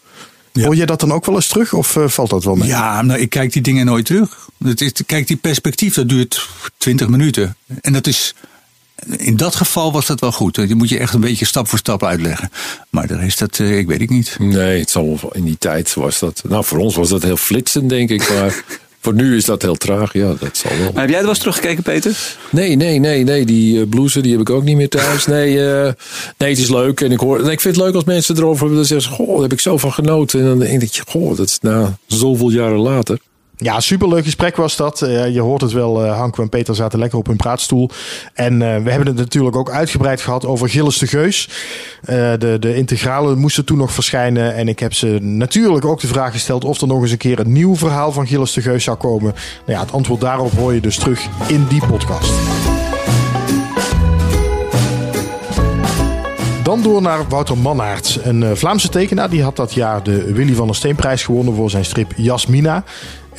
[0.52, 2.68] Hoor jij dat dan ook wel eens terug of eh, valt dat wel mee?
[2.68, 4.48] Ja, nou, ik kijk die dingen nooit terug.
[4.64, 7.56] Het is, kijk, die perspectief, dat duurt 20 minuten.
[7.80, 8.34] En dat is.
[9.16, 10.56] In dat geval was dat wel goed.
[10.56, 12.50] Je moet je echt een beetje stap voor stap uitleggen.
[12.90, 14.36] Maar de rest, dat, eh, ik weet ik niet.
[14.38, 16.42] Nee, het zal in die tijd was dat.
[16.48, 18.28] Nou, voor ons was dat heel flitsend, denk ik.
[18.28, 18.64] Maar
[19.00, 20.12] voor nu is dat heel traag.
[20.12, 20.92] Ja, dat zal wel.
[20.92, 22.36] Maar heb jij er wel eens teruggekeken, Peter?
[22.50, 23.44] Nee, nee, nee, nee.
[23.44, 25.26] Die eh, blouse die heb ik ook niet meer thuis.
[25.26, 25.92] Nee, eh,
[26.38, 27.00] nee het is leuk.
[27.00, 28.76] En ik, hoor, en ik vind het leuk als mensen erover hebben.
[28.76, 30.40] Dan zeggen ze, goh, daar heb ik zo van genoten.
[30.40, 33.18] En dan denk ik, goh, dat is na zoveel jaren later.
[33.62, 35.02] Ja, superleuk gesprek was dat.
[35.02, 37.90] Eh, je hoort het wel, Hanko en Peter zaten lekker op hun praatstoel.
[38.34, 41.48] En eh, we hebben het natuurlijk ook uitgebreid gehad over Gilles de Geus.
[42.04, 44.54] De, de integralen moesten toen nog verschijnen.
[44.54, 47.40] En ik heb ze natuurlijk ook de vraag gesteld of er nog eens een keer
[47.40, 49.34] een nieuw verhaal van Gilles de Geus zou komen.
[49.66, 52.32] Nou ja, het antwoord daarop hoor je dus terug in die podcast.
[56.62, 59.30] Dan door naar Wouter Mannaerts, een Vlaamse tekenaar.
[59.30, 62.84] Die had dat jaar de Willy van der Steenprijs gewonnen voor zijn strip Jasmina.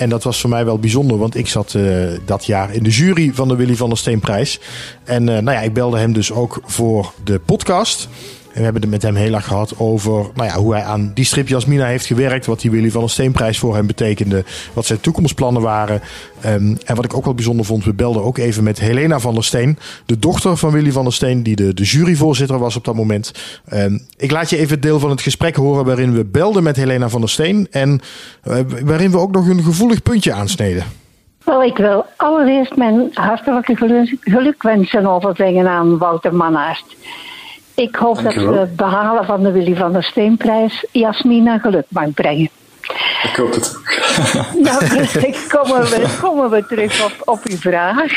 [0.02, 1.84] En dat was voor mij wel bijzonder, want ik zat eh,
[2.26, 4.60] dat jaar in de jury van de Willy van der Steenprijs.
[5.04, 8.08] En eh, nou ja, ik belde hem dus ook voor de podcast.
[8.54, 11.12] En we hebben het met hem heel erg gehad over nou ja, hoe hij aan
[11.14, 12.46] die strip Jasmina heeft gewerkt.
[12.46, 14.44] Wat die Willy van der Steenprijs voor hem betekende.
[14.74, 16.02] Wat zijn toekomstplannen waren.
[16.42, 19.34] Ehm, en wat ik ook wel bijzonder vond, we belden ook even met Helena van
[19.34, 19.78] der Steen.
[20.06, 23.32] De dochter van Willy van der Steen, die de, de juryvoorzitter was op dat moment.
[23.66, 26.76] Ehm, ik laat je even het deel van het gesprek horen waarin we belden met
[26.76, 27.68] Helena van der Steen.
[27.72, 28.02] En
[28.44, 30.84] eh, waarin we ook nog een gevoelig puntje aansneden.
[31.44, 36.86] Wel, ik wil allereerst mijn hartelijke geluk- gelukwensen overbrengen aan Wouter Mannaert.
[37.82, 38.60] Ik hoop dat Dankjewel.
[38.60, 42.50] het behalen van de Willy van der Steenprijs Jasmina geluk mag brengen.
[43.24, 43.76] Ik hoop het.
[44.66, 44.86] Nou,
[45.48, 48.12] komen we, komen we terug op, op uw vraag.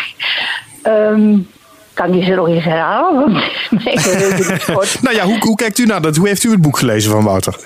[0.83, 1.39] Ehm,
[1.95, 3.33] kan je ze nog eens herhalen?
[4.75, 5.03] Want.
[5.03, 6.17] Nou ja, hoe, hoe kijkt u naar dat?
[6.17, 7.57] Hoe heeft u het boek gelezen van Wouter?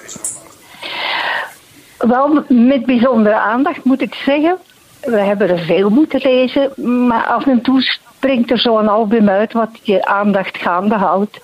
[1.98, 4.58] Wel, met bijzondere aandacht moet ik zeggen.
[5.00, 6.72] We hebben er veel moeten lezen,
[7.06, 11.40] maar af en toe springt er zo'n album uit wat je aandacht gaande houdt.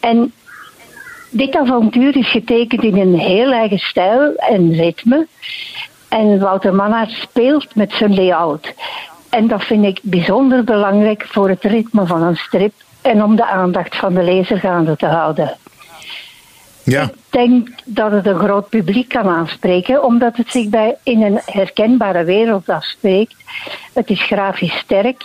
[0.00, 0.32] En
[1.30, 5.26] dit avontuur is getekend in een heel eigen stijl en ritme.
[6.08, 8.74] En Wouter Mannaert speelt met zijn layout.
[9.30, 12.72] En dat vind ik bijzonder belangrijk voor het ritme van een strip
[13.02, 15.56] en om de aandacht van de lezer gaande te houden.
[16.90, 17.02] Ja.
[17.02, 21.40] Ik denk dat het een groot publiek kan aanspreken, omdat het zich bij in een
[21.44, 23.34] herkenbare wereld afspreekt.
[23.92, 25.22] Het is grafisch sterk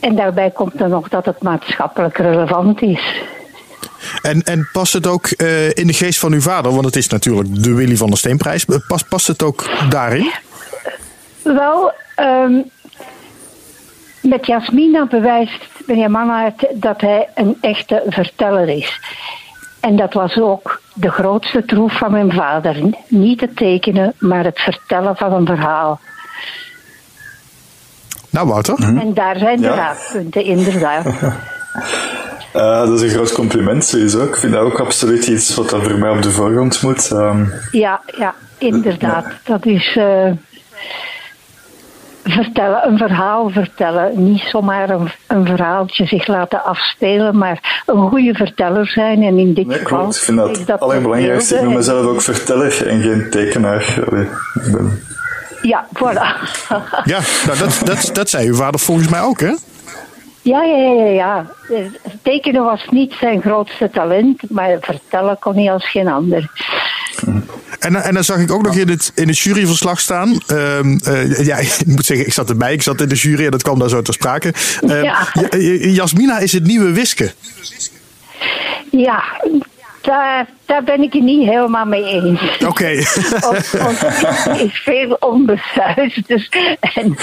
[0.00, 3.22] en daarbij komt er nog dat het maatschappelijk relevant is.
[4.22, 6.72] En, en past het ook eh, in de geest van uw vader?
[6.72, 8.64] Want het is natuurlijk de Willy van der Steenprijs.
[8.88, 10.32] Past, past het ook daarin?
[11.42, 12.60] Wel, ehm,
[14.22, 19.00] met Jasmina bewijst meneer Mannaert dat hij een echte verteller is.
[19.88, 22.76] En dat was ook de grootste troef van mijn vader.
[23.08, 26.00] Niet het tekenen, maar het vertellen van een verhaal.
[28.30, 28.78] Nou, Wouter.
[28.82, 29.74] En daar zijn de Ja.
[29.74, 31.06] raadpunten, inderdaad.
[32.52, 34.24] Eh, dat is een groot compliment sowieso.
[34.24, 37.10] Ik vind dat ook absoluut iets wat dan voor mij op de voorgrond moet.
[37.12, 39.26] Ehm, Ja, ja, inderdaad.
[39.44, 40.30] Dat is eh,
[42.30, 44.24] vertellen, een verhaal vertellen.
[44.24, 49.22] Niet zomaar een, een verhaaltje zich laten afspelen, maar een goede verteller zijn.
[49.22, 50.16] En in dit nee, geval klopt.
[50.16, 51.54] Ik vind dat dat allerbelangrijkste.
[51.56, 54.04] Ik noem mezelf ook verteller en geen tekenaar.
[54.10, 54.24] Allee,
[54.54, 54.78] ik ben...
[54.78, 55.02] en-
[55.62, 56.26] Ja, voilà.
[57.04, 59.54] Ja, nou, dat, dat, dat zei uw vader volgens mij ook, hè?
[60.42, 61.46] Ja, ja, ja, ja.
[62.22, 66.50] Tekenen was niet zijn grootste talent, maar vertellen kon hij als geen ander.
[67.78, 70.40] En, en dan zag ik ook nog in het, in het juryverslag staan.
[70.46, 73.50] ehm, eh, ja, ik moet zeggen, ik zat erbij, ik zat in de jury en
[73.50, 74.52] dat kwam daar zo ter sprake.
[74.80, 75.28] Ehm, Ja.
[75.32, 77.32] Ja- eh, Jasmina is het nieuwe Wiske.
[78.90, 79.22] Ja,
[80.00, 82.40] daar, daar ben ik het niet helemaal mee eens.
[82.66, 82.84] Oké.
[84.44, 86.28] Kind is veel onbesuisd.
[86.28, 87.16] Dus, en,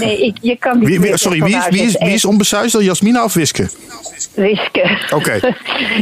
[0.00, 2.80] nee, ik, je kan niet Wie, sorry, wie is, wie, is, wie is onbesuisd?
[2.80, 3.68] Jasmina of Wiske?
[4.34, 4.98] Wiske.
[5.14, 5.40] Oké.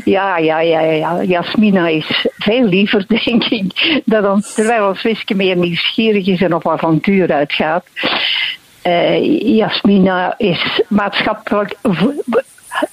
[0.05, 1.23] Ja, ja, ja, ja, ja.
[1.23, 4.01] Jasmina is veel liever, denk ik.
[4.05, 7.85] Dan, terwijl ons Wiske meer nieuwsgierig is en op avontuur uitgaat.
[8.83, 11.75] Eh, Jasmina is maatschappelijk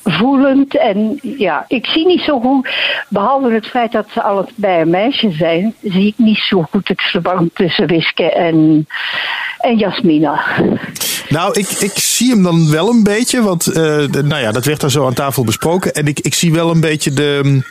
[0.04, 0.78] voelend.
[0.78, 2.70] En ja, ik zie niet zo goed,
[3.10, 7.02] behalve het feit dat ze allebei een meisje zijn, zie ik niet zo goed het
[7.02, 8.88] verband tussen Wiske en,
[9.60, 10.44] en Jasmina.
[11.30, 13.84] Nou, ik, ik zie hem dan wel een beetje, want eh,
[14.24, 15.94] nou ja, dat werd daar zo aan tafel besproken.
[15.94, 17.62] En ik, ik zie wel een beetje de.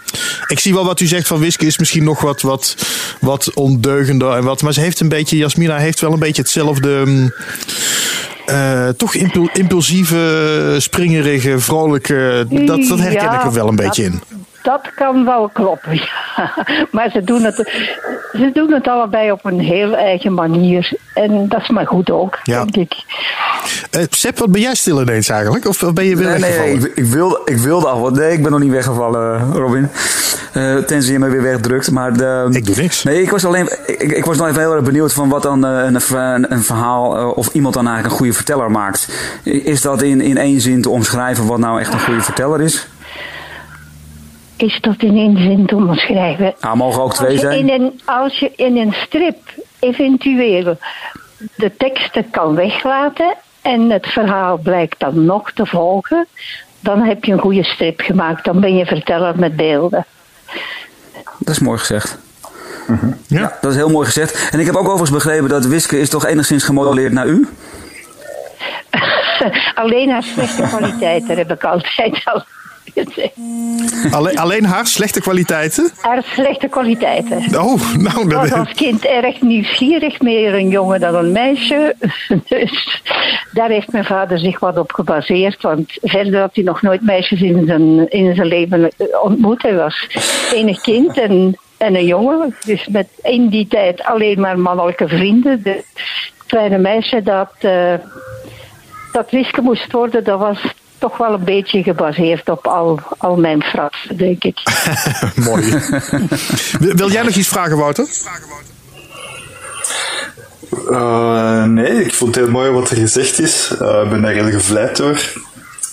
[0.47, 2.77] Ik zie wel wat u zegt van Wiske is misschien nog wat, wat,
[3.21, 4.63] wat ondeugender en wat.
[4.63, 7.03] Maar ze heeft een beetje, Jasmina heeft wel een beetje hetzelfde.
[7.05, 7.33] mm,
[8.47, 12.47] eh, toch impul- impulsieve, springerige, vrolijke.
[12.49, 14.21] Dat, dat herken Ja, ik er wel een dat- beetje in.
[14.65, 15.95] Dat kan wel kloppen,
[16.37, 16.55] ja.
[16.91, 17.55] Maar ze doen, het,
[18.33, 20.91] ze doen het allebei op een heel eigen manier.
[21.15, 22.65] En dat is maar goed ook, Ja.
[22.65, 22.95] denk ik.
[23.91, 25.69] Eh Sepp, wat ben jij stil ineens eigenlijk?
[25.69, 26.91] Of ben je weer Nee, nee, weggevallen?
[26.91, 28.11] ik, ik, wilde, ik wilde af.
[28.11, 29.89] Nee, ik ben nog niet weggevallen, Robin.
[30.53, 31.91] Eh, tenzij je me weer wegdrukt.
[31.91, 33.03] Maar de, ik doe niks.
[33.03, 33.69] Nee, ik was alleen.
[33.87, 37.31] Ik, ik was nog even heel erg benieuwd van wat dan eh, een, een verhaal.
[37.31, 39.09] of iemand dan eigenlijk een goede verteller maakt.
[39.43, 42.87] Is dat in, in één zin te omschrijven wat nou echt een goede verteller is?
[44.57, 46.55] Is dat in één zin te omschrijven?
[46.61, 47.69] Nou, mogen ook twee als je zijn.
[47.69, 49.37] In een, als je in een strip
[49.79, 50.79] eventueel
[51.57, 56.27] de teksten kan weglaten en het verhaal blijkt dan nog te volgen,
[56.81, 58.45] dan heb je een goede strip gemaakt.
[58.45, 60.07] Dan ben je verteller met beelden.
[61.39, 62.19] Dat is mooi gezegd.
[63.27, 63.59] Ja.
[63.61, 64.51] dat is heel mooi gezegd.
[64.51, 67.49] En ik heb ook overigens begrepen dat Wiske is toch enigszins gemodelleerd naar u?
[69.75, 72.45] Alleen haar slechte kwaliteiten heb ik altijd al.
[74.11, 75.91] Alleen, alleen haar slechte kwaliteiten?
[76.01, 77.37] Haar slechte kwaliteiten.
[77.37, 81.95] Oh, nou, Ik was dat, als kind erg nieuwsgierig, meer een jongen dan een meisje.
[82.49, 83.03] Dus
[83.53, 85.63] daar heeft mijn vader zich wat op gebaseerd.
[85.63, 89.63] Want verder had hij nog nooit meisjes in zijn, in zijn leven ontmoet.
[89.63, 90.07] Hij was
[90.53, 92.57] enig kind en, en een jongen.
[92.65, 95.63] Dus met in die tijd alleen maar mannelijke vrienden.
[95.63, 95.85] De
[96.47, 97.95] kleine meisje dat, eh,
[99.13, 100.75] dat Wiske moest worden, dat was
[101.05, 104.59] toch wel een beetje gebaseerd op al, al mijn fratsen, denk ik.
[105.49, 105.79] Mooi.
[106.79, 108.07] Wil- jij nog iets vragen, Wouter?
[110.91, 113.75] Eh, nee, ik vond het heel mooi wat er gezegd is.
[113.81, 115.21] Eh, Ik ben daar heel gevleid door.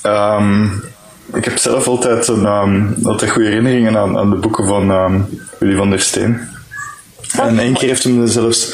[0.01, 0.63] Ehm,
[1.33, 5.19] ik heb zelf altijd, een, ehm, altijd goede herinneringen aan, aan de boeken van ehm
[5.57, 6.39] Willy van der Steen.
[7.39, 8.73] En één keer heeft hij, me zelfs,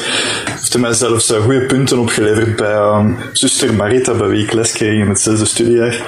[0.50, 4.52] heeft hij mij zelfs eh, goede punten opgeleverd bij ehm, zuster Marita, bij wie ik
[4.52, 6.02] les kreeg in het zesde studiejaar.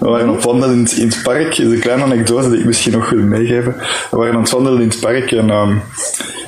[0.00, 1.58] We waren op wandelen in het, in het park.
[1.58, 3.74] Een kleine anekdote die ik misschien nog wil meegeven.
[4.10, 5.76] We waren aan het wandelen in het park en ehm,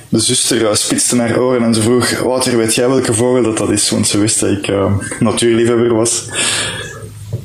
[0.09, 3.57] de zuster uh, spitste haar oren en ze vroeg: Wouter, weet jij welke vogel dat,
[3.59, 3.91] dat is?
[3.91, 6.29] Want ze wist dat ik uh, natuurliefhebber was.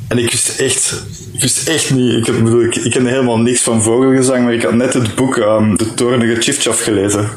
[0.08, 2.14] En ik wist echt, ik wist echt niet.
[2.18, 5.16] Ik, heb, bedoel, ik, ik kende helemaal niks van vogelgezang, maar ik had net het
[5.16, 7.30] boek um, De Toornige Chifchaf gelezen.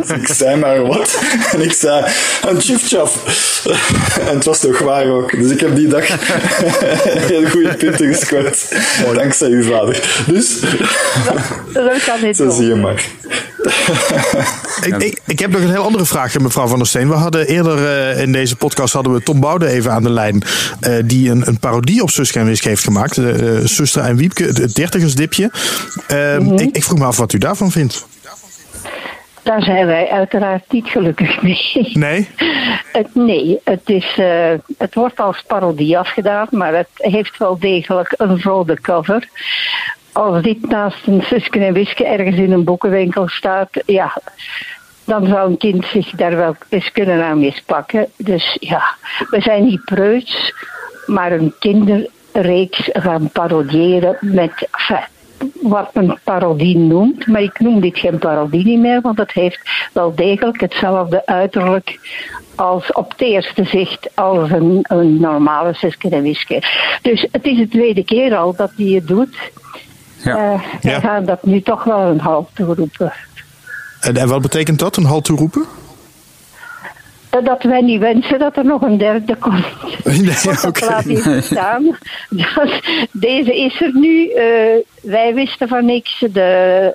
[0.00, 1.18] dus ik zei maar wat.
[1.52, 2.04] En ik zei:
[2.48, 3.64] Een Chifchaf.
[4.28, 5.38] en het was toch waar ook.
[5.38, 6.06] Dus ik heb die dag
[7.32, 8.68] heel goede punten gescoord.
[9.14, 10.24] Dankzij uw vader.
[10.26, 10.60] Dus.
[11.72, 13.04] Dat kan niet Zo zie je maar.
[14.82, 17.08] ik, ik, ik, heb nog een heel andere vraag, mevrouw Van der Steen.
[17.08, 20.42] We hadden eerder uh, in deze podcast hadden we Tom Boude even aan de lijn.
[20.80, 23.16] Uh, die een, een, parodie op Suske en Wiske heeft gemaakt.
[23.16, 25.50] Uh, en Wiepke, het dertigersdipje.
[26.08, 26.58] Mm -hmm.
[26.58, 28.06] ik, ik vroeg me af wat u daarvan vindt.
[29.42, 31.90] Daar zijn wij uiteraard niet gelukkig mee.
[31.92, 32.28] Nee?
[32.92, 38.14] Het, nee, het, is, uh, het wordt als parodie afgedaan, maar het heeft wel degelijk
[38.16, 39.28] een rode cover.
[40.12, 44.20] Als dit naast een Suske en Wiske ergens in een boekenwinkel staat, ja,
[45.04, 48.06] dan zou een kind zich daar wel eens kunnen aan mispakken.
[48.16, 48.94] Dus ja,
[49.30, 50.54] we zijn niet preuts,
[51.06, 54.68] maar een kinderreeks gaan parodiëren met
[55.62, 57.26] wat een parodie noemt.
[57.26, 59.60] Maar ik noem dit geen parodie niet meer, want het heeft
[59.92, 61.98] wel degelijk hetzelfde uiterlijk
[62.54, 66.62] als op het eerste zicht als een, een normale Suske en Wiske.
[67.02, 69.36] Dus het is de tweede keer al dat hij het doet.
[70.16, 70.52] Ja.
[70.52, 71.00] Uh, wij ja.
[71.00, 73.12] gaan dat nu toch wel een halt toeroepen.
[74.00, 75.64] En, en wat betekent dat, een halt toeroepen?
[77.44, 79.66] Dat wij niet wensen dat er nog een derde komt.
[80.04, 80.88] Nee, dat okay.
[80.88, 81.96] laat even staan.
[82.28, 82.80] Dat,
[83.12, 84.28] deze is er nu.
[84.28, 84.40] Uh,
[85.02, 86.18] wij wisten van niks.
[86.18, 86.94] De,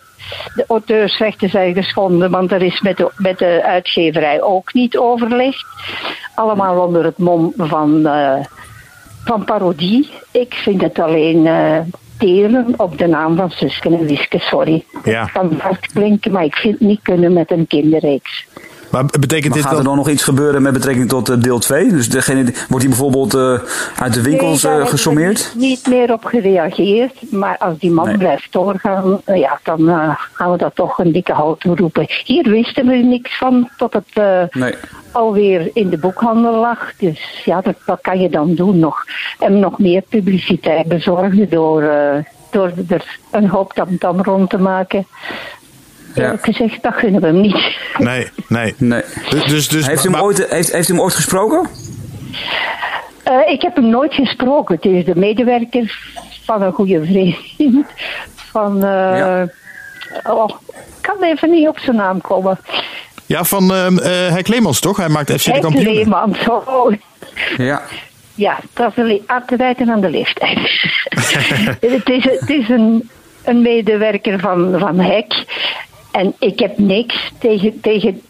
[0.56, 5.66] de auteursrechten zijn geschonden, want er is met de, met de uitgeverij ook niet overlegd.
[6.36, 8.46] Allemaal onder het mom van, uh,
[9.26, 10.10] van parodie.
[10.32, 11.80] Ik vind het alleen uh,
[12.18, 14.86] teren op de naam van Susken en Wiske, sorry.
[15.04, 15.22] Ja.
[15.22, 18.48] Het kan hard klinken, maar ik vind het niet kunnen met een kinderreeks.
[18.92, 21.60] Maar betekent maar dit gaat er dan nog iets gebeuren met betrekking tot uh, deel
[21.60, 21.90] 2?
[21.90, 23.60] Dus degene, wordt die bijvoorbeeld uh,
[23.96, 25.54] uit de winkels nee, uh, gesommeerd?
[25.58, 27.32] niet meer op gereageerd.
[27.32, 28.18] Maar als die man nee.
[28.18, 32.06] blijft doorgaan, ja, dan gaan we dat toch een dikke hout roepen.
[32.26, 34.16] Hier wisten we niks van tot het
[34.52, 34.76] nee.
[35.12, 36.94] alweer in de boekhandel lag.
[36.98, 39.06] Dus ja, dat, wat kan je dan doen nog?
[39.40, 41.82] En nog meer publiciteit bezorgen door,
[42.52, 45.06] door er een hoop tam-tam rond te maken.
[46.14, 46.38] Ja.
[46.42, 47.78] gezegd, dat gunnen we hem niet.
[47.98, 48.76] Nee, nee.
[48.78, 49.02] nee.
[49.30, 51.68] Dus, dus, heeft, u hem ooit, heeft, heeft u hem ooit gesproken?
[53.28, 54.76] Uh, ik heb hem nooit gesproken.
[54.76, 56.00] Het is de medewerker
[56.46, 57.86] van een goede vriend.
[58.36, 59.48] Van, uh, ja.
[60.24, 62.60] oh, ik kan even niet op zijn naam komen.
[63.26, 63.88] Ja, van uh,
[64.30, 64.98] Henk Leemans toch?
[64.98, 65.84] Hij maakt FC de kampioen.
[65.84, 66.94] Leemans, oh.
[67.58, 67.82] Ja.
[68.36, 70.58] Ja, dat is aan te wijten aan de leeftijd.
[71.80, 73.10] het is, het is een,
[73.44, 75.46] een medewerker van, van Hek.
[76.12, 78.22] En ik heb niks tegen, tegen,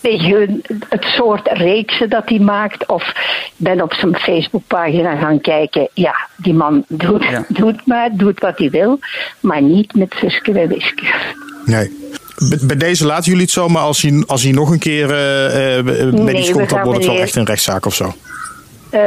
[0.00, 2.86] tegen het soort reeksen dat hij maakt.
[2.86, 3.12] Of
[3.56, 5.88] ben op zijn Facebookpagina gaan kijken.
[5.94, 7.44] Ja, die man doet, ja.
[7.48, 8.98] doet maar, doet wat hij wil.
[9.40, 11.14] Maar niet met Suske en Wiske.
[11.64, 12.02] Nee.
[12.62, 15.76] Bij deze laten jullie het zo, maar als hij, als hij nog een keer uh,
[15.76, 18.14] uh, nee, medisch komt, dan wordt het wel echt een rechtszaak of zo.
[18.90, 19.00] Uh,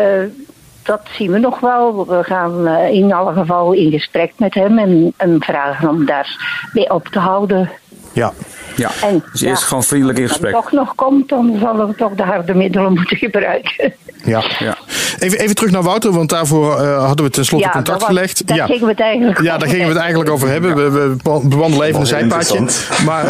[0.83, 2.07] dat zien we nog wel.
[2.07, 6.37] We gaan uh, in alle gevallen in gesprek met hem en, en vragen om daar
[6.73, 7.69] mee op te houden.
[8.17, 8.33] Ja.
[8.77, 10.53] Ja, en, dus eerst ja, gewoon vriendelijk in gesprek.
[10.53, 13.93] Als het toch nog komt, dan zullen we toch de harde middelen moeten gebruiken.
[14.23, 14.43] Ja.
[14.59, 14.77] ja.
[15.19, 18.47] Even, even terug naar Wouter, want daarvoor uh, hadden we tenslotte ja, contact was, gelegd.
[18.47, 18.65] Daar ja.
[18.65, 20.75] gingen we het eigenlijk Ja, daar gingen we het eigenlijk over hebben.
[20.75, 22.59] We, we bewandelen even een zijpaadje.
[23.05, 23.23] Maar,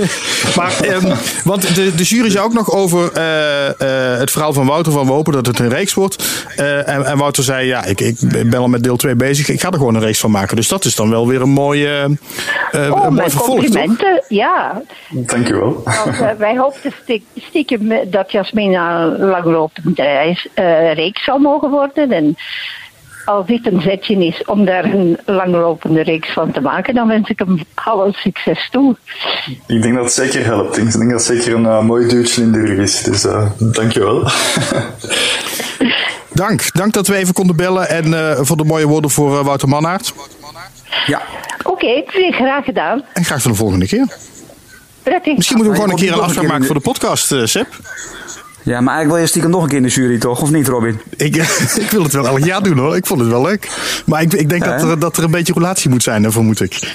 [0.56, 1.12] maar um,
[1.44, 3.22] want de, de jury zei ook nog over uh,
[3.66, 6.44] uh, het verhaal van Wouter van we hopen dat het een reeks wordt.
[6.56, 9.48] En, en, Wouter zei, ja, ik, ik ben al met deel 2 bezig.
[9.48, 10.56] Ik ga er gewoon een reeks van maken.
[10.56, 12.18] Dus dat is dan wel weer een mooie,
[12.72, 14.24] oh, een mooi vervolg, complimenten, toch?
[14.28, 14.81] ja.
[15.10, 15.82] Dank u wel.
[15.84, 16.92] Want, uh, wij hoopten
[17.36, 22.12] stiekem dat Jasmina langlopend reis, uh, reeks zou mogen worden.
[22.12, 22.36] En
[23.24, 27.28] als dit een zetje is om daar een langlopende reeks van te maken, dan wens
[27.28, 28.96] ik hem alle succes toe.
[29.66, 30.76] Ik denk dat het zeker helpt.
[30.76, 33.02] Ik denk dat het zeker een uh, mooi duwtje in de rug is.
[33.02, 34.22] Dus uh, dank je wel.
[36.34, 36.72] Dank.
[36.72, 39.68] Dank dat we even konden bellen en uh, voor de mooie woorden voor uh, Wouter
[39.68, 40.12] Mannaert.
[41.06, 41.22] Ja.
[41.64, 43.04] Oké, okay, graag gedaan.
[43.12, 44.16] En graag tot de volgende keer.
[45.02, 45.36] Prettig.
[45.36, 47.66] Misschien moeten we gewoon een keer een afspraak maken voor de podcast, uh, Seb.
[48.64, 50.42] Ja, maar eigenlijk wil je stiekem nog een keer in de jury, toch?
[50.42, 51.00] Of niet, Robin?
[51.16, 51.36] Ik,
[51.84, 52.96] ik wil het wel elk jaar doen, hoor.
[52.96, 53.68] Ik vond het wel leuk.
[54.06, 56.32] Maar ik, ik denk ja, dat, er, dat er een beetje relatie moet zijn, dat
[56.32, 56.94] vermoed ik.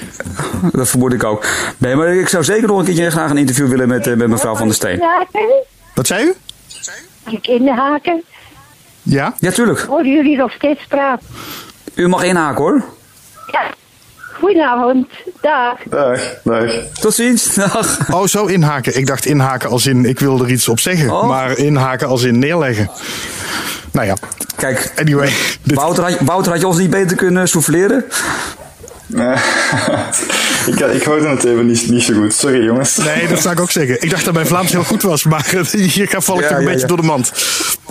[0.72, 1.46] Dat vermoed ik ook.
[1.78, 4.56] Nee, maar ik zou zeker nog een keertje graag een interview willen met, met mevrouw
[4.56, 5.04] Van der Steen.
[5.94, 6.34] Wat zei u?
[7.30, 8.24] Ik inhaken?
[9.04, 9.34] Ja?
[9.40, 9.80] Ja, tuurlijk.
[9.80, 11.28] Horen jullie nog steeds praten?
[11.94, 12.84] U mag inhaken, hoor.
[13.52, 13.62] Ja.
[14.40, 15.08] Goedenavond.
[15.42, 15.78] Dag.
[15.90, 16.72] Dag, dag.
[17.00, 17.54] Tot ziens.
[17.56, 17.98] Dag.
[18.12, 18.98] Oh, zo inhaken.
[18.98, 21.12] Ik dacht inhaken als in ik wil er iets op zeggen.
[21.12, 21.28] Oh.
[21.28, 22.90] Maar inhaken als in neerleggen.
[23.92, 24.16] Nou ja.
[24.56, 25.32] Kijk, anyway.
[25.64, 28.06] Wouter, had, Wouter, had je ons niet beter kunnen souffleren?
[29.08, 29.36] Nee.
[30.72, 32.34] ik, ik hoorde het even niet, niet zo goed.
[32.34, 32.98] Sorry jongens.
[32.98, 34.02] Nee, dat zou ik ook zeggen.
[34.02, 36.64] Ik dacht dat mijn Vlaams heel goed was, maar hier val ik Ja, toch een
[36.64, 36.88] ja, beetje ja.
[36.88, 37.32] door de mand.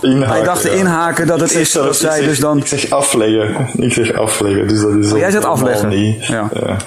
[0.01, 0.69] Inhaken, Hij dacht ja.
[0.69, 2.57] inhaken dat het is dat zij zeg- dus dan...
[2.57, 3.69] Ik zeg afleggen.
[3.75, 5.11] Ik zeg afleggen, dus dat is...
[5.11, 5.89] Oh, jij zegt afleggen.
[5.89, 6.25] Niet.
[6.25, 6.49] Ja.
[6.53, 6.77] Ja.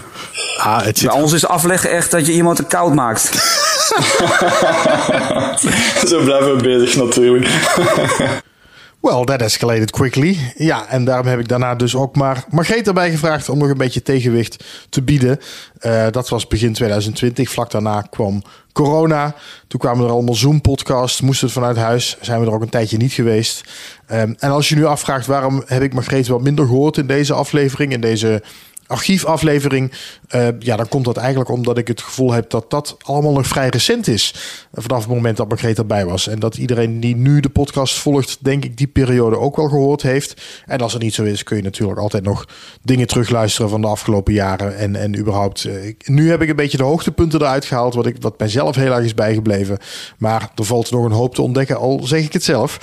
[0.59, 3.31] Ah, het Bij ons is afleggen echt dat je iemand koud maakt.
[6.09, 7.47] Zo blijven we bezig natuurlijk.
[9.01, 10.39] Well, that escalated quickly.
[10.57, 13.77] Ja, en daarom heb ik daarna dus ook maar Margreet erbij gevraagd om nog een
[13.77, 15.39] beetje tegenwicht te bieden.
[15.79, 17.51] Eh, dat was begin 2020.
[17.51, 18.43] Vlak daarna kwam
[18.73, 19.35] corona.
[19.69, 21.21] Toen kwamen er allemaal Zoom-podcasts.
[21.21, 22.17] Moesten het vanuit huis.
[22.21, 23.65] Zijn we er ook een tijdje niet geweest.
[24.07, 27.33] Ehm, en als je nu afvraagt waarom heb ik Margreet wat minder gehoord in deze
[27.33, 28.43] aflevering, in deze
[28.91, 29.93] archiefaflevering,
[30.29, 33.47] eh, ja, dan komt dat eigenlijk omdat ik het gevoel heb dat dat allemaal nog
[33.47, 34.35] vrij recent is.
[34.73, 36.29] Eh, Vanaf het moment dat Margreet erbij was.
[36.29, 40.03] En dat iedereen die nu de podcast volgt, denk ik, die periode ook wel gehoord
[40.03, 40.43] heeft.
[40.67, 42.49] En als het niet zo is, kun je natuurlijk altijd nog
[42.83, 44.77] dingen terugluisteren van de afgelopen jaren.
[44.77, 48.17] En, en überhaupt, eh, nu heb ik een beetje de hoogtepunten eruit gehaald, wat, ik,
[48.21, 49.79] wat mijzelf heel erg is bijgebleven.
[50.19, 52.79] Maar er valt nog een hoop te ontdekken, al zeg ik het zelf.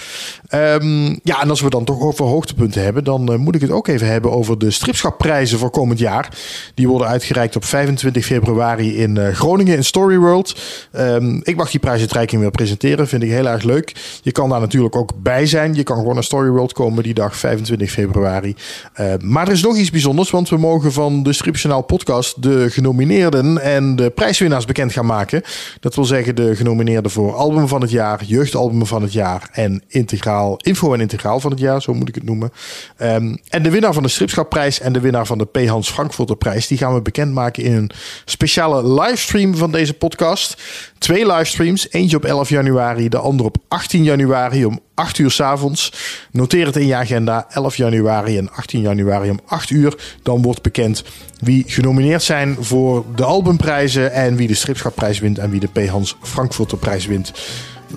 [0.48, 3.88] Ehm, ja, en als we dan toch over hoogtepunten hebben, dan moet ik het ook
[3.88, 6.38] even hebben over de stripschapprijzen voor komend jaar.
[6.74, 10.60] Die worden uitgereikt op 25 februari in eh, Groningen in Storyworld.
[10.92, 13.96] Ehm, ik mag die prijsuitreiking weer presenteren, vind ik heel erg leuk.
[14.22, 15.74] Je kan daar natuurlijk ook bij zijn.
[15.74, 18.56] Je kan gewoon naar Storyworld komen die dag 25 februari.
[18.94, 22.70] Eh, maar er is nog iets bijzonders, want we mogen van de Stripjournaal podcast de
[22.70, 25.42] genomineerden en de prijswinnaars bekend gaan maken.
[25.80, 29.84] Dat wil zeggen de genomineerden voor album van het jaar, jeugdalbum van het jaar en
[29.88, 32.52] integraal, info en integraal van het jaar, zo moet ik het noemen.
[32.98, 35.68] Ehm, en de winnaar van de Stripschapprijs en de winnaar van de P.
[35.68, 37.92] Hans Frankfurterprijs, die gaan we bekendmaken in een
[38.26, 40.62] speciale livestream van deze podcast.
[40.98, 45.40] Twee livestreams, eentje op 11 januari, de andere op 18 januari om 8 uur 's
[45.40, 45.94] avonds.
[46.32, 49.96] Noteer het in je agenda, 11 januari en 18 januari om 8 uur.
[50.24, 51.04] Dan wordt bekend
[51.40, 55.88] wie genomineerd zijn voor de albumprijzen en wie de Stripschapprijs wint en wie de P.
[55.88, 57.32] Hans Frankfurterprijs wint.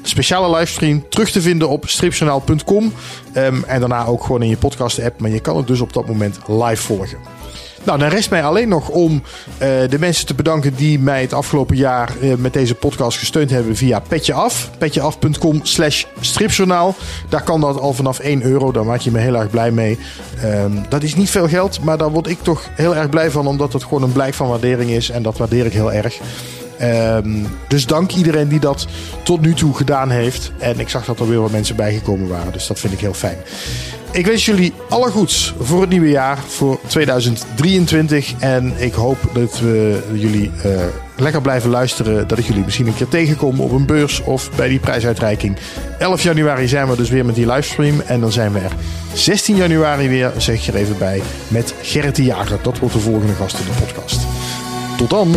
[0.03, 2.93] Speciale livestream terug te vinden op stripjournaal.com.
[3.33, 5.21] Ehm, en daarna ook gewoon in je podcast-app.
[5.21, 7.40] Maar je kan het dus op dat moment live volgen.
[7.85, 9.23] Nou, dan rest mij alleen nog om
[9.59, 13.51] eh, de mensen te bedanken die mij het afgelopen jaar eh, met deze podcast gesteund
[13.51, 14.71] hebben via Petje Af.
[14.79, 16.95] Petjeaf.com slash stripjournaal.
[17.29, 18.73] Daar kan dat al vanaf 1 euro.
[18.73, 19.99] Daar maak je me heel erg blij mee.
[20.43, 23.47] Ehm, dat is niet veel geld, maar daar word ik toch heel erg blij van.
[23.47, 25.11] Omdat het gewoon een blijk van waardering is.
[25.11, 26.21] En dat waardeer ik heel erg.
[26.81, 28.87] Ehm, dus dank iedereen die dat
[29.23, 30.53] tot nu toe gedaan heeft.
[30.59, 32.53] En ik zag dat er weer wat mensen bijgekomen waren.
[32.53, 33.37] Dus dat vind ik heel fijn.
[34.13, 38.33] Ik wens jullie alle goeds voor het nieuwe jaar, voor 2023.
[38.39, 40.71] En ik hoop dat we jullie eh,
[41.17, 42.29] lekker blijven luisteren.
[42.29, 45.57] Dat ik jullie misschien een keer tegenkom op een beurs of bij die prijsuitreiking.
[45.99, 48.01] 11 januari zijn we dus weer met die livestream.
[48.01, 48.73] En dan zijn we er
[49.13, 52.59] 16 januari weer, zeg ik er even bij, met Gerrit de Jager.
[52.63, 54.27] Dat wordt de volgende gast in de podcast.
[54.97, 55.35] Tot dan!